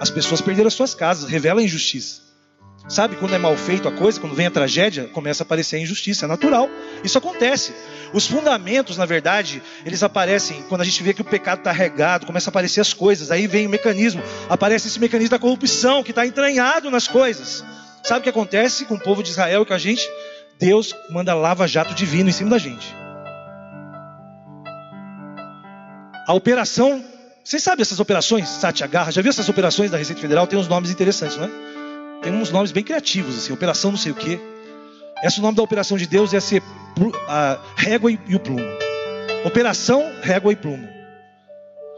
As 0.00 0.10
pessoas 0.10 0.40
perderam 0.40 0.68
as 0.68 0.74
suas 0.74 0.94
casas, 0.94 1.28
revela 1.28 1.60
a 1.60 1.64
injustiça. 1.64 2.22
Sabe 2.88 3.16
quando 3.16 3.34
é 3.34 3.38
mal 3.38 3.56
feito 3.56 3.88
a 3.88 3.92
coisa, 3.92 4.20
quando 4.20 4.34
vem 4.34 4.46
a 4.46 4.50
tragédia, 4.50 5.04
começa 5.12 5.42
a 5.42 5.44
aparecer 5.44 5.76
a 5.76 5.80
injustiça, 5.80 6.26
é 6.26 6.28
natural. 6.28 6.68
Isso 7.02 7.16
acontece. 7.16 7.72
Os 8.14 8.28
fundamentos, 8.28 8.96
na 8.96 9.04
verdade, 9.04 9.60
eles 9.84 10.00
aparecem 10.04 10.62
quando 10.68 10.82
a 10.82 10.84
gente 10.84 11.02
vê 11.02 11.12
que 11.12 11.20
o 11.20 11.24
pecado 11.24 11.58
está 11.58 11.72
regado, 11.72 12.24
começa 12.24 12.48
a 12.48 12.52
aparecer 12.52 12.80
as 12.80 12.94
coisas, 12.94 13.32
aí 13.32 13.48
vem 13.48 13.66
o 13.66 13.70
mecanismo, 13.70 14.22
aparece 14.48 14.86
esse 14.86 15.00
mecanismo 15.00 15.30
da 15.30 15.38
corrupção 15.38 16.00
que 16.00 16.12
está 16.12 16.24
entranhado 16.24 16.92
nas 16.92 17.08
coisas. 17.08 17.64
Sabe 18.04 18.20
o 18.20 18.22
que 18.22 18.28
acontece 18.28 18.84
com 18.84 18.94
o 18.94 19.00
povo 19.00 19.20
de 19.20 19.30
Israel 19.30 19.62
e 19.62 19.66
com 19.66 19.74
a 19.74 19.78
gente? 19.78 20.08
Deus 20.60 20.94
manda 21.10 21.34
lava-jato 21.34 21.92
divino 21.92 22.30
em 22.30 22.32
cima 22.32 22.50
da 22.50 22.58
gente. 22.58 22.94
A 26.28 26.34
operação, 26.34 27.04
vocês 27.42 27.64
sabem 27.64 27.82
essas 27.82 27.98
operações, 27.98 28.48
Satyagarra? 28.48 29.10
Já 29.10 29.22
viu 29.22 29.30
essas 29.30 29.48
operações 29.48 29.90
da 29.90 29.98
Receita 29.98 30.22
Federal? 30.22 30.46
Tem 30.46 30.56
uns 30.56 30.68
nomes 30.68 30.90
interessantes, 30.90 31.36
não 31.36 31.46
é? 31.46 31.50
Tem 32.22 32.32
uns 32.32 32.52
nomes 32.52 32.70
bem 32.70 32.84
criativos, 32.84 33.36
assim, 33.36 33.52
operação 33.52 33.90
não 33.90 33.98
sei 33.98 34.12
o 34.12 34.14
quê. 34.14 34.38
Esse 35.22 35.38
é 35.38 35.40
o 35.40 35.42
nome 35.42 35.56
da 35.56 35.62
operação 35.62 35.96
de 35.96 36.06
Deus 36.06 36.34
é 36.34 36.40
ser 36.40 36.62
a 37.28 37.58
régua 37.76 38.10
e 38.10 38.34
o 38.34 38.40
plumo. 38.40 38.64
Operação, 39.44 40.10
régua 40.22 40.52
e 40.52 40.56
plumo. 40.56 40.88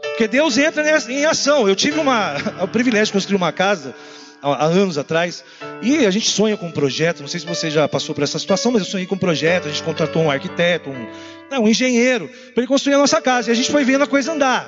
Porque 0.01 0.27
Deus 0.27 0.57
entra 0.57 0.83
em 1.09 1.25
ação. 1.25 1.67
Eu 1.67 1.75
tive 1.75 1.99
uma, 1.99 2.35
o 2.63 2.67
privilégio 2.67 3.07
de 3.07 3.13
construir 3.13 3.35
uma 3.35 3.51
casa 3.51 3.93
há 4.41 4.65
anos 4.65 4.97
atrás. 4.97 5.43
E 5.81 6.05
a 6.05 6.11
gente 6.11 6.29
sonha 6.29 6.57
com 6.57 6.67
um 6.67 6.71
projeto. 6.71 7.21
Não 7.21 7.27
sei 7.27 7.39
se 7.39 7.45
você 7.45 7.69
já 7.69 7.87
passou 7.87 8.15
por 8.15 8.23
essa 8.23 8.39
situação, 8.39 8.71
mas 8.71 8.81
eu 8.81 8.87
sonhei 8.87 9.05
com 9.05 9.15
um 9.15 9.19
projeto. 9.19 9.67
A 9.67 9.69
gente 9.69 9.83
contratou 9.83 10.23
um 10.23 10.31
arquiteto, 10.31 10.89
um, 10.89 11.07
não, 11.51 11.63
um 11.63 11.67
engenheiro, 11.67 12.27
para 12.53 12.61
ele 12.61 12.67
construir 12.67 12.95
a 12.95 12.97
nossa 12.97 13.21
casa. 13.21 13.49
E 13.49 13.51
a 13.51 13.55
gente 13.55 13.71
foi 13.71 13.83
vendo 13.83 14.03
a 14.03 14.07
coisa 14.07 14.31
andar. 14.31 14.67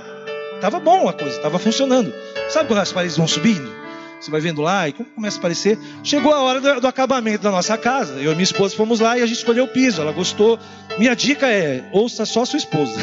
Tava 0.62 0.80
bom 0.80 1.08
a 1.08 1.14
coisa, 1.14 1.40
tava 1.40 1.58
funcionando. 1.58 2.14
Sabe 2.50 2.68
quando 2.68 2.80
as 2.80 2.92
paredes 2.92 3.16
vão 3.16 3.28
subindo? 3.28 3.79
Você 4.20 4.30
vai 4.30 4.42
vendo 4.42 4.62
lá 4.62 4.88
e 4.90 4.94
como 4.94 5.10
começa 5.10 5.38
a 5.38 5.40
aparecer. 5.40 5.78
Chegou 6.04 6.34
a 6.34 6.42
hora 6.42 6.60
do, 6.60 6.82
do, 6.82 6.88
acabamento 6.88 7.44
da 7.44 7.52
nossa 7.52 7.78
casa. 7.78 8.16
Eu 8.16 8.32
e 8.32 8.36
minha 8.36 8.44
esposa 8.44 8.76
fomos 8.76 9.00
lá 9.00 9.18
e 9.18 9.22
a 9.22 9.26
gente 9.26 9.38
escolheu 9.38 9.64
o 9.64 9.68
piso. 9.68 10.02
Ela 10.02 10.12
gostou. 10.12 10.60
Minha 10.98 11.16
dica 11.16 11.48
é: 11.48 11.88
ouça 11.92 12.26
só 12.26 12.44
sua 12.44 12.58
esposa. 12.58 13.00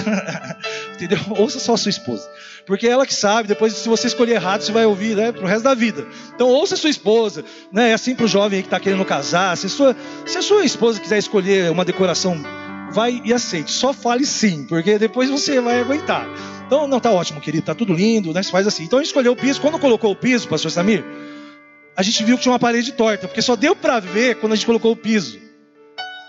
Entendeu? 0.95 1.19
Ouça 1.31 1.59
só 1.59 1.77
sua 1.77 1.91
esposa. 1.91 2.29
Porque 2.67 2.87
ela 2.87 3.07
que 3.07 3.15
sabe, 3.15 3.49
depois 3.49 3.73
se 3.73 3.89
você 3.89 4.09
escolher 4.09 4.35
errado, 4.35 4.63
você 4.63 4.73
vai 4.73 4.85
ouvir 4.85 5.17
né, 5.17 5.33
pro 5.33 5.47
resto 5.47 5.63
da 5.63 5.75
vida. 5.75 6.05
Então 6.35 6.49
ouça 6.49 6.77
sua 6.77 6.91
esposa, 6.91 7.45
né? 7.73 7.91
É 7.91 7.95
assim 7.95 8.15
pro 8.15 8.27
jovem 8.27 8.61
que 8.61 8.67
está 8.67 8.81
querendo 8.81 9.05
casar. 9.05 9.57
Se 9.57 9.69
sua, 9.69 9.97
se 10.27 10.37
a 10.37 10.43
sua 10.43 10.65
esposa 10.65 11.01
quiser 11.01 11.19
escolher 11.19 11.71
uma 11.71 11.85
decoração, 11.85 12.43
vai 12.91 13.23
e 13.25 13.33
aceite. 13.33 13.71
Só 13.71 13.93
fale 13.93 14.27
sim, 14.27 14.65
porque 14.65 14.99
depois 14.99 15.31
você 15.31 15.61
vai 15.61 15.81
aguentar. 15.81 16.27
Então, 16.67 16.89
não, 16.89 16.99
tá 16.99 17.13
ótimo, 17.13 17.41
querido, 17.41 17.65
tá 17.65 17.75
tudo 17.75 17.95
lindo, 17.95 18.33
né? 18.33 18.43
Você 18.43 18.51
faz 18.51 18.67
assim. 18.67 18.83
Então 18.83 18.99
a 18.99 19.03
gente 19.03 19.11
escolheu 19.11 19.33
o 19.33 19.37
piso. 19.37 19.61
Quando 19.61 19.79
colocou 19.79 20.11
o 20.11 20.17
piso, 20.17 20.49
pastor 20.49 20.71
Samir, 20.71 21.05
a 21.97 22.03
gente 22.03 22.25
viu 22.25 22.37
que 22.37 22.43
tinha 22.43 22.53
uma 22.53 22.59
parede 22.59 22.93
torta, 22.93 23.29
porque 23.29 23.41
só 23.41 23.55
deu 23.55 23.77
para 23.77 24.01
ver 24.01 24.37
quando 24.37 24.53
a 24.53 24.57
gente 24.57 24.67
colocou 24.67 24.93
o 24.93 24.97
piso. 24.97 25.39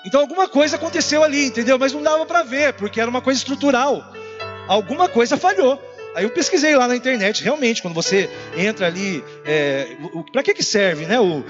Então 0.06 0.22
alguma 0.22 0.48
coisa 0.48 0.76
aconteceu 0.76 1.24
ali, 1.24 1.48
entendeu? 1.48 1.78
Mas 1.80 1.92
não 1.92 2.04
dava 2.04 2.26
para 2.26 2.44
ver, 2.44 2.74
porque 2.74 3.02
era 3.02 3.10
uma 3.10 3.22
coisa 3.22 3.40
estrutural. 3.40 4.14
Alguma 4.68 5.10
coisa 5.10 5.36
falhou. 5.38 5.82
Aí 6.16 6.24
eu 6.24 6.30
pesquisei 6.30 6.76
lá 6.76 6.88
na 6.88 6.96
internet, 6.96 7.44
realmente, 7.44 7.82
quando 7.82 7.94
você 7.94 8.30
entra 8.56 8.88
ali, 8.88 9.24
é, 9.46 9.88
para 10.32 10.42
que, 10.42 10.54
que 10.54 10.64
serve 10.64 11.06
né, 11.06 11.20
o, 11.20 11.40
o, 11.40 11.46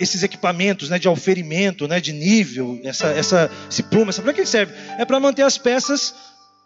esses 0.00 0.22
equipamentos 0.22 0.88
né, 0.88 0.98
de 0.98 1.08
auferimento, 1.08 1.86
né, 1.86 2.00
de 2.00 2.12
nível, 2.12 2.80
essa, 2.84 3.08
essa, 3.08 3.50
esse 3.70 3.82
plumo, 3.82 4.12
para 4.12 4.32
que, 4.32 4.42
que 4.42 4.48
serve? 4.48 4.72
É 4.98 5.04
para 5.04 5.20
manter 5.20 5.42
as 5.42 5.58
peças 5.58 6.14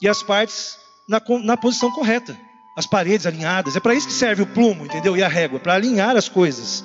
e 0.00 0.08
as 0.08 0.22
partes 0.22 0.81
na, 1.09 1.21
na 1.42 1.56
posição 1.56 1.90
correta, 1.90 2.37
as 2.76 2.87
paredes 2.87 3.26
alinhadas. 3.26 3.76
É 3.76 3.80
para 3.80 3.94
isso 3.94 4.06
que 4.06 4.12
serve 4.12 4.42
o 4.42 4.47
plumo, 4.47 4.85
entendeu? 4.85 5.16
E 5.16 5.23
a 5.23 5.28
régua, 5.28 5.61
para 5.61 5.75
alinhar 5.75 6.16
as 6.16 6.28
coisas. 6.28 6.85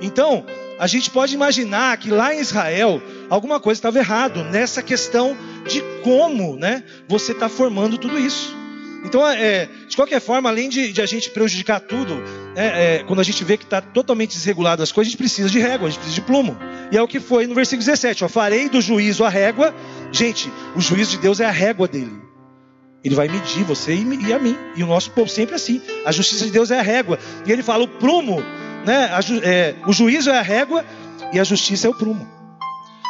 Então, 0.00 0.44
a 0.78 0.86
gente 0.86 1.10
pode 1.10 1.34
imaginar 1.34 1.96
que 1.96 2.10
lá 2.10 2.34
em 2.34 2.40
Israel 2.40 3.02
alguma 3.30 3.58
coisa 3.58 3.78
estava 3.78 3.98
errado 3.98 4.44
nessa 4.44 4.82
questão 4.82 5.36
de 5.66 5.82
como 6.02 6.56
né, 6.56 6.84
você 7.08 7.32
está 7.32 7.48
formando 7.48 7.98
tudo 7.98 8.18
isso. 8.18 8.54
Então, 9.04 9.26
é, 9.26 9.68
de 9.88 9.94
qualquer 9.94 10.20
forma, 10.20 10.48
além 10.48 10.68
de, 10.68 10.92
de 10.92 11.00
a 11.00 11.06
gente 11.06 11.30
prejudicar 11.30 11.80
tudo, 11.80 12.20
é, 12.56 12.96
é, 12.96 13.04
quando 13.04 13.20
a 13.20 13.22
gente 13.22 13.44
vê 13.44 13.56
que 13.56 13.62
está 13.62 13.80
totalmente 13.80 14.32
desregulado 14.32 14.82
as 14.82 14.90
coisas, 14.90 15.08
a 15.08 15.12
gente 15.12 15.18
precisa 15.18 15.48
de 15.48 15.60
régua, 15.60 15.86
a 15.86 15.90
gente 15.90 16.00
precisa 16.00 16.20
de 16.20 16.26
plumo. 16.26 16.56
E 16.90 16.96
é 16.96 17.02
o 17.02 17.06
que 17.06 17.20
foi 17.20 17.46
no 17.46 17.54
versículo 17.54 17.86
17: 17.86 18.24
ó, 18.24 18.28
farei 18.28 18.68
do 18.68 18.80
juízo 18.80 19.24
a 19.24 19.28
régua. 19.28 19.72
Gente, 20.10 20.50
o 20.74 20.80
juízo 20.80 21.12
de 21.12 21.18
Deus 21.18 21.38
é 21.38 21.46
a 21.46 21.52
régua 21.52 21.86
dele. 21.86 22.25
Ele 23.06 23.14
vai 23.14 23.28
medir 23.28 23.62
você 23.62 23.94
e, 23.94 24.32
a 24.32 24.38
mim. 24.40 24.58
E 24.74 24.82
o 24.82 24.86
nosso 24.86 25.12
povo 25.12 25.28
sempre 25.28 25.52
é 25.52 25.56
assim. 25.56 25.80
A 26.04 26.10
justiça 26.10 26.44
de 26.44 26.50
Deus 26.50 26.72
é 26.72 26.80
a 26.80 26.82
régua. 26.82 27.20
E 27.46 27.52
ele 27.52 27.62
fala: 27.62 27.84
o 27.84 27.88
prumo, 27.88 28.42
né, 28.84 29.04
a, 29.12 29.20
é, 29.44 29.76
o 29.86 29.92
juízo 29.92 30.28
é 30.28 30.36
a 30.36 30.42
régua 30.42 30.84
e 31.32 31.38
a 31.38 31.44
justiça 31.44 31.86
é 31.86 31.90
o 31.90 31.94
prumo. 31.94 32.26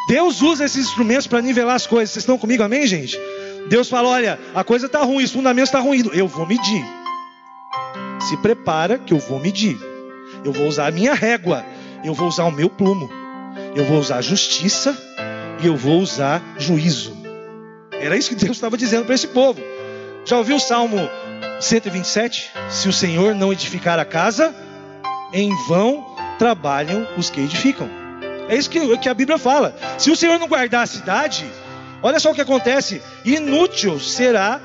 Deus 0.06 0.42
usa 0.42 0.66
esses 0.66 0.84
instrumentos 0.84 1.26
para 1.26 1.40
nivelar 1.40 1.74
as 1.74 1.86
coisas. 1.86 2.10
Vocês 2.10 2.24
estão 2.24 2.36
comigo, 2.36 2.62
amém, 2.62 2.86
gente? 2.86 3.18
Deus 3.70 3.88
fala: 3.88 4.10
olha, 4.10 4.38
a 4.54 4.62
coisa 4.62 4.84
está 4.84 5.02
ruim, 5.02 5.24
os 5.24 5.32
fundamentos 5.32 5.70
estão 5.70 5.80
tá 5.80 5.86
ruins. 5.86 6.04
Eu 6.12 6.28
vou 6.28 6.46
medir. 6.46 6.84
Se 8.20 8.36
prepara 8.36 8.98
que 8.98 9.14
eu 9.14 9.18
vou 9.18 9.40
medir. 9.40 9.78
Eu 10.44 10.52
vou 10.52 10.66
usar 10.66 10.88
a 10.88 10.90
minha 10.90 11.14
régua. 11.14 11.64
Eu 12.04 12.12
vou 12.12 12.28
usar 12.28 12.44
o 12.44 12.52
meu 12.52 12.68
plumo. 12.68 13.08
Eu 13.74 13.86
vou 13.86 13.98
usar 13.98 14.20
justiça 14.20 14.94
e 15.62 15.66
eu 15.66 15.74
vou 15.74 16.00
usar 16.00 16.42
juízo. 16.58 17.16
Era 17.92 18.14
isso 18.14 18.28
que 18.28 18.34
Deus 18.34 18.58
estava 18.58 18.76
dizendo 18.76 19.06
para 19.06 19.14
esse 19.14 19.28
povo. 19.28 19.58
Já 20.26 20.36
ouviu 20.36 20.56
o 20.56 20.60
Salmo 20.60 21.08
127? 21.60 22.52
Se 22.68 22.88
o 22.88 22.92
Senhor 22.92 23.34
não 23.34 23.52
edificar 23.52 23.98
a 23.98 24.04
casa, 24.04 24.54
em 25.32 25.50
vão 25.66 26.04
trabalham 26.38 27.06
os 27.16 27.30
que 27.30 27.40
edificam. 27.40 27.88
É 28.48 28.56
isso 28.56 28.68
que, 28.68 28.98
que 28.98 29.08
a 29.08 29.14
Bíblia 29.14 29.38
fala. 29.38 29.74
Se 29.96 30.10
o 30.10 30.16
Senhor 30.16 30.38
não 30.38 30.48
guardar 30.48 30.82
a 30.82 30.86
cidade, 30.86 31.46
Olha 32.02 32.20
só 32.20 32.30
o 32.30 32.34
que 32.34 32.40
acontece: 32.40 33.02
inútil 33.24 33.98
será 33.98 34.60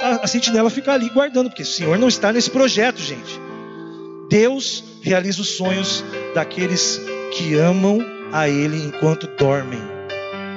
a, 0.00 0.26
sentinela 0.26 0.70
ficar 0.70 0.94
ali 0.94 1.08
guardando, 1.08 1.48
porque 1.48 1.62
o 1.62 1.66
Senhor 1.66 1.98
não 1.98 2.08
está 2.08 2.32
nesse 2.32 2.50
projeto, 2.50 3.00
gente. 3.00 3.40
Deus 4.28 4.82
realiza 5.02 5.40
os 5.42 5.56
sonhos 5.56 6.04
daqueles 6.34 7.00
que 7.32 7.54
amam 7.54 8.00
a 8.32 8.48
Ele 8.48 8.86
enquanto 8.86 9.26
dormem. 9.26 9.80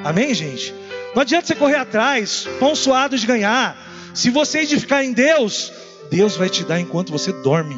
Amém, 0.04 0.34
gente? 0.34 0.74
Não 1.14 1.22
adianta 1.22 1.48
você 1.48 1.56
correr 1.56 1.76
atrás, 1.76 2.48
pão 2.60 2.76
suado 2.76 3.18
de 3.18 3.28
ganhar. 3.28 3.78
Se 4.14 4.30
você 4.30 4.60
edificar 4.60 5.04
em 5.04 5.14
Deus, 5.14 5.72
Deus 6.10 6.36
vai 6.36 6.50
te 6.50 6.64
dar 6.64 6.80
enquanto 6.80 7.12
você 7.12 7.32
dorme. 7.32 7.76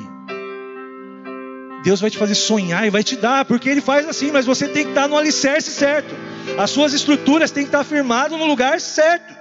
Deus 1.83 2.01
vai 2.01 2.09
te 2.09 2.17
fazer 2.17 2.35
sonhar 2.35 2.85
e 2.85 2.89
vai 2.89 3.03
te 3.03 3.15
dar, 3.15 3.45
porque 3.45 3.69
Ele 3.69 3.81
faz 3.81 4.07
assim, 4.07 4.31
mas 4.31 4.45
você 4.45 4.67
tem 4.67 4.83
que 4.83 4.89
estar 4.89 5.07
no 5.07 5.17
alicerce 5.17 5.71
certo. 5.71 6.13
As 6.57 6.69
suas 6.69 6.93
estruturas 6.93 7.51
têm 7.51 7.63
que 7.63 7.69
estar 7.69 7.83
firmadas 7.83 8.37
no 8.37 8.45
lugar 8.45 8.81
certo. 8.81 9.33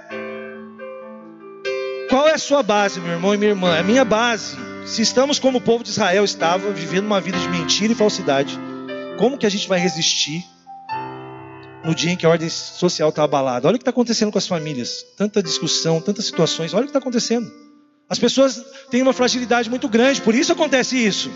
Qual 2.09 2.27
é 2.27 2.33
a 2.33 2.37
sua 2.37 2.63
base, 2.63 2.99
meu 2.99 3.11
irmão 3.11 3.35
e 3.35 3.37
minha 3.37 3.51
irmã? 3.51 3.75
É 3.75 3.79
a 3.79 3.83
minha 3.83 4.05
base. 4.05 4.57
Se 4.85 5.01
estamos 5.01 5.37
como 5.37 5.59
o 5.59 5.61
povo 5.61 5.83
de 5.83 5.91
Israel 5.91 6.23
estava, 6.23 6.71
vivendo 6.71 7.05
uma 7.05 7.21
vida 7.21 7.37
de 7.37 7.47
mentira 7.47 7.93
e 7.93 7.95
falsidade, 7.95 8.57
como 9.17 9.37
que 9.37 9.45
a 9.45 9.49
gente 9.49 9.67
vai 9.67 9.79
resistir 9.79 10.43
no 11.83 11.95
dia 11.95 12.11
em 12.11 12.15
que 12.15 12.25
a 12.25 12.29
ordem 12.29 12.49
social 12.49 13.09
está 13.09 13.23
abalada? 13.23 13.67
Olha 13.67 13.75
o 13.75 13.77
que 13.77 13.83
está 13.83 13.91
acontecendo 13.91 14.31
com 14.31 14.37
as 14.37 14.47
famílias. 14.47 15.05
Tanta 15.17 15.41
discussão, 15.41 16.01
tantas 16.01 16.25
situações. 16.25 16.73
Olha 16.73 16.81
o 16.81 16.85
que 16.85 16.89
está 16.89 16.99
acontecendo. 16.99 17.49
As 18.09 18.17
pessoas 18.17 18.63
têm 18.89 19.01
uma 19.01 19.13
fragilidade 19.13 19.69
muito 19.69 19.87
grande, 19.87 20.21
por 20.21 20.33
isso 20.33 20.51
acontece 20.51 20.97
isso. 20.97 21.29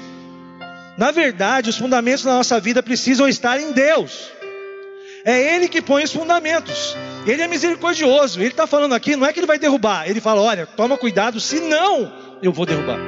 Na 0.97 1.12
verdade, 1.12 1.69
os 1.69 1.77
fundamentos 1.77 2.23
da 2.23 2.33
nossa 2.33 2.59
vida 2.59 2.81
precisam 2.81 3.27
estar 3.27 3.59
em 3.59 3.71
Deus. 3.71 4.31
É 5.25 5.55
Ele 5.55 5.67
que 5.67 5.81
põe 5.81 6.03
os 6.03 6.12
fundamentos. 6.12 6.95
Ele 7.25 7.41
é 7.41 7.47
misericordioso. 7.47 8.39
Ele 8.39 8.50
está 8.50 8.67
falando 8.67 8.93
aqui, 8.93 9.15
não 9.15 9.25
é 9.25 9.31
que 9.31 9.39
ele 9.39 9.47
vai 9.47 9.57
derrubar. 9.57 10.09
Ele 10.09 10.19
fala: 10.19 10.41
olha, 10.41 10.65
toma 10.65 10.97
cuidado, 10.97 11.39
senão 11.39 12.12
eu 12.41 12.51
vou 12.51 12.65
derrubar. 12.65 13.00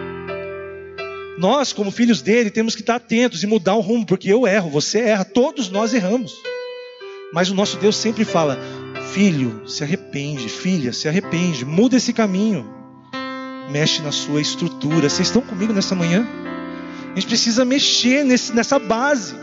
Nós, 1.37 1.73
como 1.73 1.91
filhos 1.91 2.21
dele, 2.21 2.49
temos 2.49 2.75
que 2.75 2.81
estar 2.81 2.95
atentos 2.95 3.43
e 3.43 3.47
mudar 3.47 3.75
o 3.75 3.81
rumo, 3.81 4.05
porque 4.05 4.31
eu 4.31 4.47
erro, 4.47 4.69
você 4.69 4.99
erra, 4.99 5.25
todos 5.25 5.69
nós 5.69 5.93
erramos. 5.93 6.33
Mas 7.35 7.49
o 7.49 7.53
nosso 7.53 7.75
Deus 7.75 7.97
sempre 7.97 8.23
fala: 8.23 8.57
filho, 9.11 9.67
se 9.67 9.83
arrepende, 9.83 10.47
filha, 10.47 10.93
se 10.93 11.09
arrepende, 11.09 11.65
muda 11.65 11.97
esse 11.97 12.13
caminho, 12.13 12.65
mexe 13.69 14.01
na 14.01 14.13
sua 14.13 14.39
estrutura. 14.39 15.09
Vocês 15.09 15.27
estão 15.27 15.41
comigo 15.41 15.73
nessa 15.73 15.93
manhã? 15.93 16.25
A 17.11 17.15
gente 17.15 17.27
precisa 17.27 17.65
mexer 17.65 18.23
nesse, 18.23 18.55
nessa 18.55 18.79
base. 18.79 19.35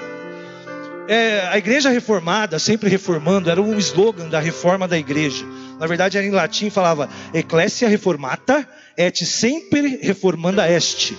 É, 1.06 1.46
a 1.48 1.58
igreja 1.58 1.90
reformada, 1.90 2.58
sempre 2.58 2.88
reformando, 2.88 3.50
era 3.50 3.60
um 3.60 3.76
slogan 3.76 4.26
da 4.30 4.40
reforma 4.40 4.88
da 4.88 4.96
igreja. 4.96 5.44
Na 5.78 5.86
verdade, 5.86 6.16
era 6.16 6.26
em 6.26 6.30
latim, 6.30 6.70
falava 6.70 7.10
Ecclesia 7.34 7.90
reformata 7.90 8.66
et 8.96 9.22
sempre 9.26 9.98
reformanda 10.00 10.66
est. 10.66 11.14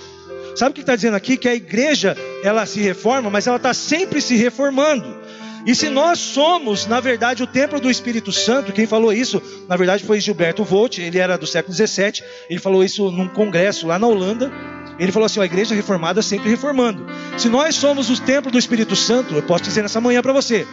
Sabe 0.56 0.72
o 0.72 0.74
que 0.74 0.82
está 0.82 0.96
dizendo 0.96 1.16
aqui? 1.16 1.38
Que 1.38 1.50
a 1.50 1.56
igreja 1.56 2.18
ela 2.44 2.66
se 2.66 2.80
reforma, 2.80 3.30
mas 3.30 3.46
ela 3.46 3.58
está 3.58 3.76
sempre 3.76 4.22
se 4.22 4.36
reformando. 4.36 5.23
E 5.66 5.74
se 5.74 5.90
nós 5.90 6.20
somos, 6.20 6.86
na 6.88 7.00
verdade, 7.00 7.42
o 7.42 7.48
templo 7.48 7.80
do 7.80 7.90
Espírito 7.90 8.34
Santo, 8.34 8.74
quem 8.74 8.86
falou 8.86 9.14
isso, 9.14 9.42
na 9.68 9.78
verdade, 9.78 10.04
foi 10.04 10.20
Gilberto 10.20 10.64
Volt, 10.64 10.98
ele 10.98 11.18
era 11.18 11.38
do 11.38 11.48
século 11.48 11.74
XVII, 11.74 12.22
ele 12.50 12.60
falou 12.60 12.84
isso 12.84 13.10
num 13.12 13.30
congresso 13.30 13.88
lá 13.88 13.98
na 13.98 14.06
Holanda. 14.06 14.52
Ele 15.00 15.12
falou 15.12 15.26
assim: 15.26 15.40
a 15.40 15.46
igreja 15.46 15.74
reformada 15.74 16.22
sempre 16.22 16.50
reformando. 16.50 17.06
Se 17.38 17.48
nós 17.48 17.76
somos 17.76 18.10
o 18.10 18.22
templo 18.22 18.52
do 18.52 18.60
Espírito 18.60 18.96
Santo, 18.96 19.34
eu 19.36 19.42
posso 19.42 19.64
dizer 19.64 19.82
nessa 19.82 20.02
manhã 20.02 20.22
para 20.22 20.34
você, 20.34 20.68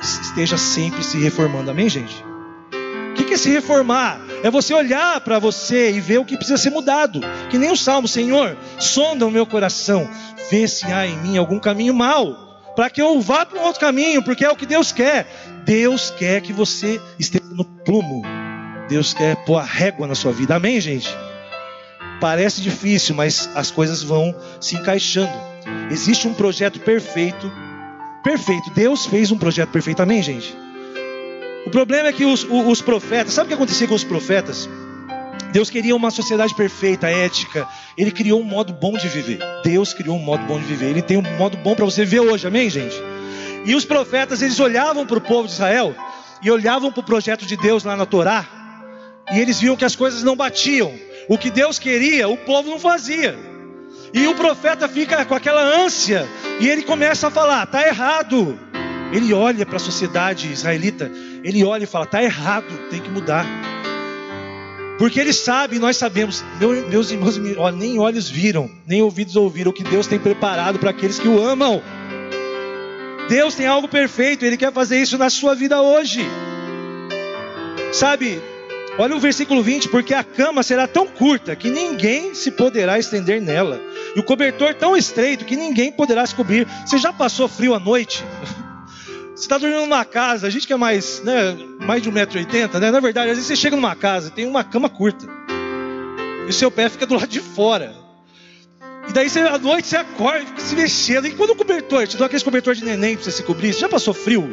esteja 0.00 0.56
sempre 0.56 1.04
se 1.04 1.18
reformando, 1.18 1.70
amém, 1.70 1.88
gente? 1.88 2.24
O 3.10 3.14
que 3.26 3.34
é 3.34 3.36
se 3.36 3.50
reformar? 3.50 4.20
É 4.42 4.50
você 4.50 4.72
olhar 4.72 5.20
para 5.20 5.38
você 5.38 5.90
e 5.90 6.00
ver 6.00 6.18
o 6.18 6.24
que 6.24 6.36
precisa 6.36 6.56
ser 6.56 6.70
mudado. 6.70 7.20
Que 7.50 7.58
nem 7.58 7.70
o 7.70 7.76
salmo, 7.76 8.06
Senhor, 8.08 8.56
sonda 8.78 9.26
o 9.26 9.30
meu 9.30 9.44
coração, 9.44 10.08
vê 10.50 10.66
se 10.68 10.86
há 10.86 11.06
em 11.06 11.16
mim 11.18 11.36
algum 11.36 11.58
caminho 11.58 11.92
mau 11.92 12.45
para 12.76 12.90
que 12.90 13.00
eu 13.00 13.18
vá 13.22 13.46
para 13.46 13.58
um 13.58 13.64
outro 13.64 13.80
caminho, 13.80 14.22
porque 14.22 14.44
é 14.44 14.50
o 14.50 14.54
que 14.54 14.66
Deus 14.66 14.92
quer. 14.92 15.26
Deus 15.64 16.10
quer 16.10 16.42
que 16.42 16.52
você 16.52 17.00
esteja 17.18 17.46
no 17.50 17.64
plumo. 17.64 18.22
Deus 18.88 19.14
quer 19.14 19.34
pôr 19.44 19.56
a 19.56 19.64
régua 19.64 20.06
na 20.06 20.14
sua 20.14 20.30
vida. 20.30 20.54
Amém, 20.54 20.78
gente? 20.80 21.08
Parece 22.20 22.60
difícil, 22.60 23.14
mas 23.14 23.48
as 23.54 23.70
coisas 23.70 24.02
vão 24.02 24.34
se 24.60 24.76
encaixando. 24.76 25.32
Existe 25.90 26.28
um 26.28 26.34
projeto 26.34 26.78
perfeito. 26.80 27.50
Perfeito. 28.22 28.70
Deus 28.74 29.06
fez 29.06 29.32
um 29.32 29.38
projeto 29.38 29.70
perfeito. 29.70 30.02
Amém, 30.02 30.22
gente? 30.22 30.56
O 31.66 31.70
problema 31.70 32.10
é 32.10 32.12
que 32.12 32.24
os, 32.24 32.44
os 32.44 32.82
profetas, 32.82 33.32
sabe 33.32 33.46
o 33.46 33.48
que 33.48 33.54
acontecia 33.54 33.88
com 33.88 33.94
os 33.94 34.04
profetas? 34.04 34.68
Deus 35.56 35.70
queria 35.70 35.96
uma 35.96 36.10
sociedade 36.10 36.54
perfeita, 36.54 37.08
ética. 37.08 37.66
Ele 37.96 38.10
criou 38.10 38.38
um 38.38 38.44
modo 38.44 38.74
bom 38.74 38.92
de 38.92 39.08
viver. 39.08 39.38
Deus 39.64 39.94
criou 39.94 40.14
um 40.14 40.22
modo 40.22 40.44
bom 40.44 40.58
de 40.58 40.66
viver. 40.66 40.90
Ele 40.90 41.00
tem 41.00 41.16
um 41.16 41.22
modo 41.38 41.56
bom 41.56 41.74
para 41.74 41.86
você 41.86 42.04
viver 42.04 42.20
hoje, 42.20 42.46
amém, 42.46 42.68
gente? 42.68 42.94
E 43.64 43.74
os 43.74 43.82
profetas, 43.82 44.42
eles 44.42 44.60
olhavam 44.60 45.06
para 45.06 45.16
o 45.16 45.20
povo 45.22 45.48
de 45.48 45.54
Israel 45.54 45.96
e 46.42 46.50
olhavam 46.50 46.92
para 46.92 47.00
o 47.00 47.02
projeto 47.02 47.46
de 47.46 47.56
Deus 47.56 47.84
lá 47.84 47.96
na 47.96 48.04
Torá 48.04 48.46
e 49.32 49.40
eles 49.40 49.58
viam 49.58 49.76
que 49.76 49.84
as 49.86 49.96
coisas 49.96 50.22
não 50.22 50.36
batiam. 50.36 50.92
O 51.26 51.38
que 51.38 51.50
Deus 51.50 51.78
queria, 51.78 52.28
o 52.28 52.36
povo 52.36 52.68
não 52.68 52.78
fazia. 52.78 53.34
E 54.12 54.26
o 54.26 54.34
profeta 54.34 54.86
fica 54.86 55.24
com 55.24 55.34
aquela 55.34 55.62
ânsia 55.62 56.28
e 56.60 56.68
ele 56.68 56.82
começa 56.82 57.28
a 57.28 57.30
falar: 57.30 57.64
está 57.64 57.88
errado. 57.88 58.60
Ele 59.10 59.32
olha 59.32 59.64
para 59.64 59.76
a 59.76 59.80
sociedade 59.80 60.52
israelita, 60.52 61.10
ele 61.42 61.64
olha 61.64 61.84
e 61.84 61.86
fala: 61.86 62.04
está 62.04 62.22
errado, 62.22 62.90
tem 62.90 63.00
que 63.00 63.08
mudar. 63.08 63.46
Porque 64.98 65.20
ele 65.20 65.32
sabe, 65.32 65.78
nós 65.78 65.96
sabemos, 65.96 66.42
meus 66.88 67.10
irmãos, 67.10 67.36
nem 67.76 67.98
olhos 67.98 68.30
viram, 68.30 68.70
nem 68.86 69.02
ouvidos 69.02 69.36
ouviram 69.36 69.70
o 69.70 69.74
que 69.74 69.84
Deus 69.84 70.06
tem 70.06 70.18
preparado 70.18 70.78
para 70.78 70.90
aqueles 70.90 71.18
que 71.18 71.28
o 71.28 71.42
amam. 71.42 71.82
Deus 73.28 73.54
tem 73.54 73.66
algo 73.66 73.88
perfeito, 73.88 74.44
Ele 74.44 74.56
quer 74.56 74.72
fazer 74.72 75.00
isso 75.00 75.18
na 75.18 75.28
sua 75.28 75.54
vida 75.54 75.82
hoje. 75.82 76.24
Sabe, 77.92 78.40
olha 78.98 79.16
o 79.16 79.20
versículo 79.20 79.62
20: 79.62 79.88
porque 79.88 80.14
a 80.14 80.24
cama 80.24 80.62
será 80.62 80.86
tão 80.86 81.06
curta 81.06 81.54
que 81.54 81.68
ninguém 81.68 82.34
se 82.34 82.50
poderá 82.50 82.98
estender 82.98 83.42
nela, 83.42 83.80
e 84.14 84.20
o 84.20 84.22
cobertor 84.22 84.74
tão 84.74 84.96
estreito 84.96 85.44
que 85.44 85.56
ninguém 85.56 85.92
poderá 85.92 86.24
se 86.24 86.34
cobrir. 86.34 86.66
Você 86.86 86.96
já 86.96 87.12
passou 87.12 87.48
frio 87.48 87.74
à 87.74 87.80
noite? 87.80 88.24
Você 89.36 89.42
está 89.42 89.58
dormindo 89.58 89.82
numa 89.82 90.02
casa, 90.02 90.46
a 90.46 90.50
gente 90.50 90.66
que 90.66 90.72
é 90.72 90.76
mais, 90.76 91.22
né, 91.22 91.54
mais 91.80 92.02
de 92.02 92.10
1,80m, 92.10 92.80
né? 92.80 92.90
Na 92.90 93.00
verdade, 93.00 93.28
às 93.28 93.36
vezes 93.36 93.46
você 93.46 93.54
chega 93.54 93.76
numa 93.76 93.94
casa 93.94 94.30
tem 94.30 94.46
uma 94.46 94.64
cama 94.64 94.88
curta. 94.88 95.26
E 96.46 96.48
o 96.48 96.52
seu 96.54 96.70
pé 96.70 96.88
fica 96.88 97.04
do 97.04 97.16
lado 97.16 97.26
de 97.26 97.40
fora. 97.40 97.94
E 99.06 99.12
daí 99.12 99.28
você, 99.28 99.40
à 99.40 99.58
noite 99.58 99.88
você 99.88 99.98
acorda 99.98 100.46
fica 100.46 100.60
se 100.62 100.74
mexendo. 100.74 101.26
E 101.26 101.32
quando 101.32 101.50
o 101.50 101.54
cobertor, 101.54 102.06
te 102.06 102.16
dá 102.16 102.24
aquele 102.24 102.42
cobertor 102.42 102.74
de 102.74 102.82
neném 102.82 103.14
para 103.14 103.24
você 103.24 103.30
se 103.30 103.42
cobrir, 103.42 103.74
você 103.74 103.80
já 103.80 103.90
passou 103.90 104.14
frio? 104.14 104.48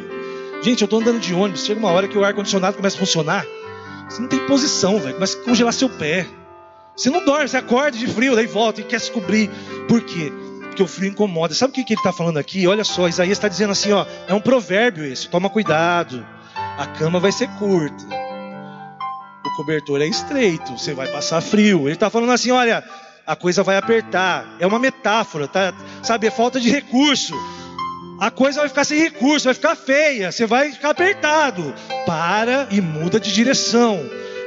Gente, 0.60 0.82
eu 0.82 0.84
estou 0.84 1.00
andando 1.00 1.18
de 1.18 1.32
ônibus, 1.32 1.64
chega 1.64 1.80
uma 1.80 1.90
hora 1.90 2.06
que 2.06 2.18
o 2.18 2.22
ar-condicionado 2.22 2.76
começa 2.76 2.96
a 2.96 2.98
funcionar. 2.98 3.46
Você 4.10 4.20
não 4.20 4.28
tem 4.28 4.40
posição, 4.40 5.00
velho. 5.00 5.14
Começa 5.14 5.38
a 5.38 5.44
congelar 5.44 5.72
seu 5.72 5.88
pé. 5.88 6.26
Você 6.94 7.08
não 7.08 7.24
dorme, 7.24 7.48
você 7.48 7.56
acorda 7.56 7.96
de 7.96 8.06
frio, 8.06 8.36
daí 8.36 8.46
volta 8.46 8.82
e 8.82 8.84
quer 8.84 9.00
se 9.00 9.10
cobrir. 9.10 9.50
Por 9.88 10.02
quê? 10.02 10.30
Porque 10.74 10.82
o 10.82 10.88
frio 10.88 11.10
incomoda. 11.10 11.54
Sabe 11.54 11.70
o 11.70 11.74
que, 11.74 11.92
ele 11.92 12.00
está 12.00 12.12
falando 12.12 12.36
aqui? 12.36 12.66
Olha 12.66 12.82
só, 12.82 13.06
Isaías 13.08 13.38
está 13.38 13.46
dizendo 13.48 13.70
assim: 13.70 13.92
ó, 13.92 14.04
é 14.26 14.34
um 14.34 14.40
provérbio 14.40 15.04
esse, 15.04 15.28
toma 15.28 15.48
cuidado, 15.48 16.26
a 16.76 16.86
cama 16.86 17.20
vai 17.20 17.30
ser 17.30 17.48
curta, 17.58 18.04
o 19.46 19.56
cobertor 19.56 20.02
é 20.02 20.06
estreito, 20.06 20.76
você 20.76 20.92
vai 20.92 21.06
passar 21.06 21.40
frio. 21.40 21.82
Ele 21.82 21.92
está 21.92 22.10
falando 22.10 22.32
assim: 22.32 22.50
olha, 22.50 22.82
a 23.24 23.36
coisa 23.36 23.62
vai 23.62 23.76
apertar, 23.76 24.56
é 24.58 24.66
uma 24.66 24.80
metáfora, 24.80 25.46
tá? 25.46 25.72
sabe? 26.02 26.26
É 26.26 26.30
falta 26.30 26.60
de 26.60 26.68
recurso. 26.68 27.34
A 28.20 28.30
coisa 28.30 28.60
vai 28.60 28.68
ficar 28.68 28.84
sem 28.84 28.98
recurso, 28.98 29.46
vai 29.46 29.54
ficar 29.54 29.76
feia, 29.76 30.30
você 30.30 30.46
vai 30.46 30.72
ficar 30.72 30.90
apertado. 30.90 31.74
Para 32.06 32.68
e 32.70 32.80
muda 32.80 33.18
de 33.20 33.32
direção. 33.32 34.00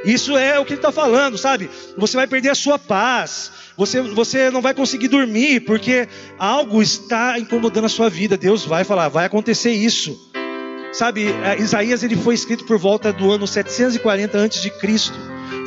Isso 0.04 0.36
é 0.36 0.58
o 0.58 0.64
que 0.64 0.72
ele 0.72 0.78
está 0.78 0.92
falando, 0.92 1.36
sabe? 1.36 1.68
Você 1.96 2.16
vai 2.16 2.26
perder 2.26 2.50
a 2.50 2.54
sua 2.54 2.78
paz, 2.78 3.50
você, 3.78 4.02
você 4.02 4.50
não 4.50 4.60
vai 4.60 4.74
conseguir 4.74 5.06
dormir 5.06 5.60
porque 5.60 6.08
algo 6.36 6.82
está 6.82 7.38
incomodando 7.38 7.84
a 7.84 7.88
sua 7.88 8.10
vida. 8.10 8.36
Deus 8.36 8.64
vai 8.66 8.82
falar, 8.82 9.08
vai 9.08 9.24
acontecer 9.24 9.70
isso. 9.70 10.18
Sabe, 10.92 11.28
é, 11.44 11.60
Isaías 11.60 12.02
ele 12.02 12.16
foi 12.16 12.34
escrito 12.34 12.64
por 12.64 12.76
volta 12.76 13.12
do 13.12 13.30
ano 13.30 13.46
740 13.46 14.36
antes 14.36 14.60
de 14.60 14.70
Cristo. 14.70 15.16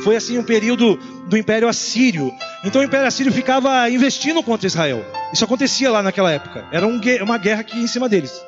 Foi 0.04 0.14
assim 0.14 0.36
um 0.36 0.42
período 0.42 0.96
do 1.26 1.38
Império 1.38 1.66
Assírio. 1.66 2.30
Então 2.62 2.82
o 2.82 2.84
Império 2.84 3.06
Assírio 3.06 3.32
ficava 3.32 3.88
investindo 3.88 4.42
contra 4.42 4.66
Israel. 4.66 5.02
Isso 5.32 5.44
acontecia 5.44 5.90
lá 5.90 6.02
naquela 6.02 6.30
época. 6.30 6.66
Era 6.70 6.86
uma 6.86 7.38
guerra 7.38 7.62
aqui 7.62 7.78
em 7.78 7.86
cima 7.86 8.10
deles. 8.10 8.44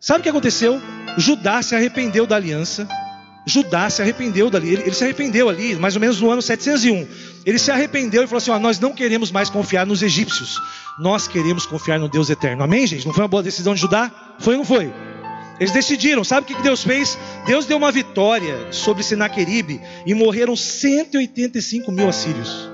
Sabe 0.00 0.18
o 0.18 0.22
que 0.24 0.28
aconteceu? 0.28 0.80
Judá 1.16 1.62
se 1.62 1.76
arrependeu 1.76 2.26
da 2.26 2.34
aliança. 2.34 2.88
Judá 3.46 3.90
se 3.90 4.00
arrependeu 4.00 4.48
dali. 4.48 4.72
Ele, 4.72 4.82
ele, 4.82 4.94
se 4.94 5.02
arrependeu 5.02 5.48
ali, 5.48 5.74
mais 5.76 5.94
ou 5.94 6.00
menos 6.00 6.20
no 6.20 6.30
ano 6.30 6.40
701. 6.40 7.06
Ele 7.44 7.58
se 7.58 7.70
arrependeu 7.70 8.22
e 8.22 8.26
falou 8.26 8.38
assim: 8.38 8.50
ó, 8.50 8.58
Nós 8.58 8.78
não 8.78 8.92
queremos 8.92 9.30
mais 9.32 9.50
confiar 9.50 9.84
nos 9.84 10.02
egípcios. 10.02 10.60
Nós 10.98 11.26
queremos 11.26 11.66
confiar 11.66 11.98
no 11.98 12.08
Deus 12.08 12.30
eterno. 12.30 12.62
Amém, 12.62 12.86
gente? 12.86 13.06
Não 13.06 13.12
foi 13.12 13.22
uma 13.22 13.28
boa 13.28 13.42
decisão 13.42 13.74
de 13.74 13.80
Judá? 13.80 14.10
Foi 14.38 14.54
ou 14.54 14.58
não 14.58 14.64
foi? 14.64 14.92
Eles 15.58 15.72
decidiram. 15.72 16.22
Sabe 16.22 16.52
o 16.52 16.56
que 16.56 16.62
Deus 16.62 16.84
fez? 16.84 17.18
Deus 17.46 17.66
deu 17.66 17.76
uma 17.76 17.90
vitória 17.90 18.72
sobre 18.72 19.02
Senaqueribe 19.02 19.80
e 20.06 20.14
morreram 20.14 20.54
185 20.54 21.90
mil 21.90 22.08
assírios. 22.08 22.70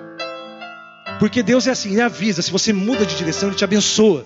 Porque 1.18 1.42
Deus 1.42 1.66
é 1.66 1.70
assim, 1.70 1.92
Ele 1.92 2.02
avisa. 2.02 2.42
Se 2.42 2.50
você 2.50 2.72
muda 2.72 3.04
de 3.06 3.16
direção, 3.16 3.48
Ele 3.48 3.56
te 3.56 3.64
abençoa. 3.64 4.24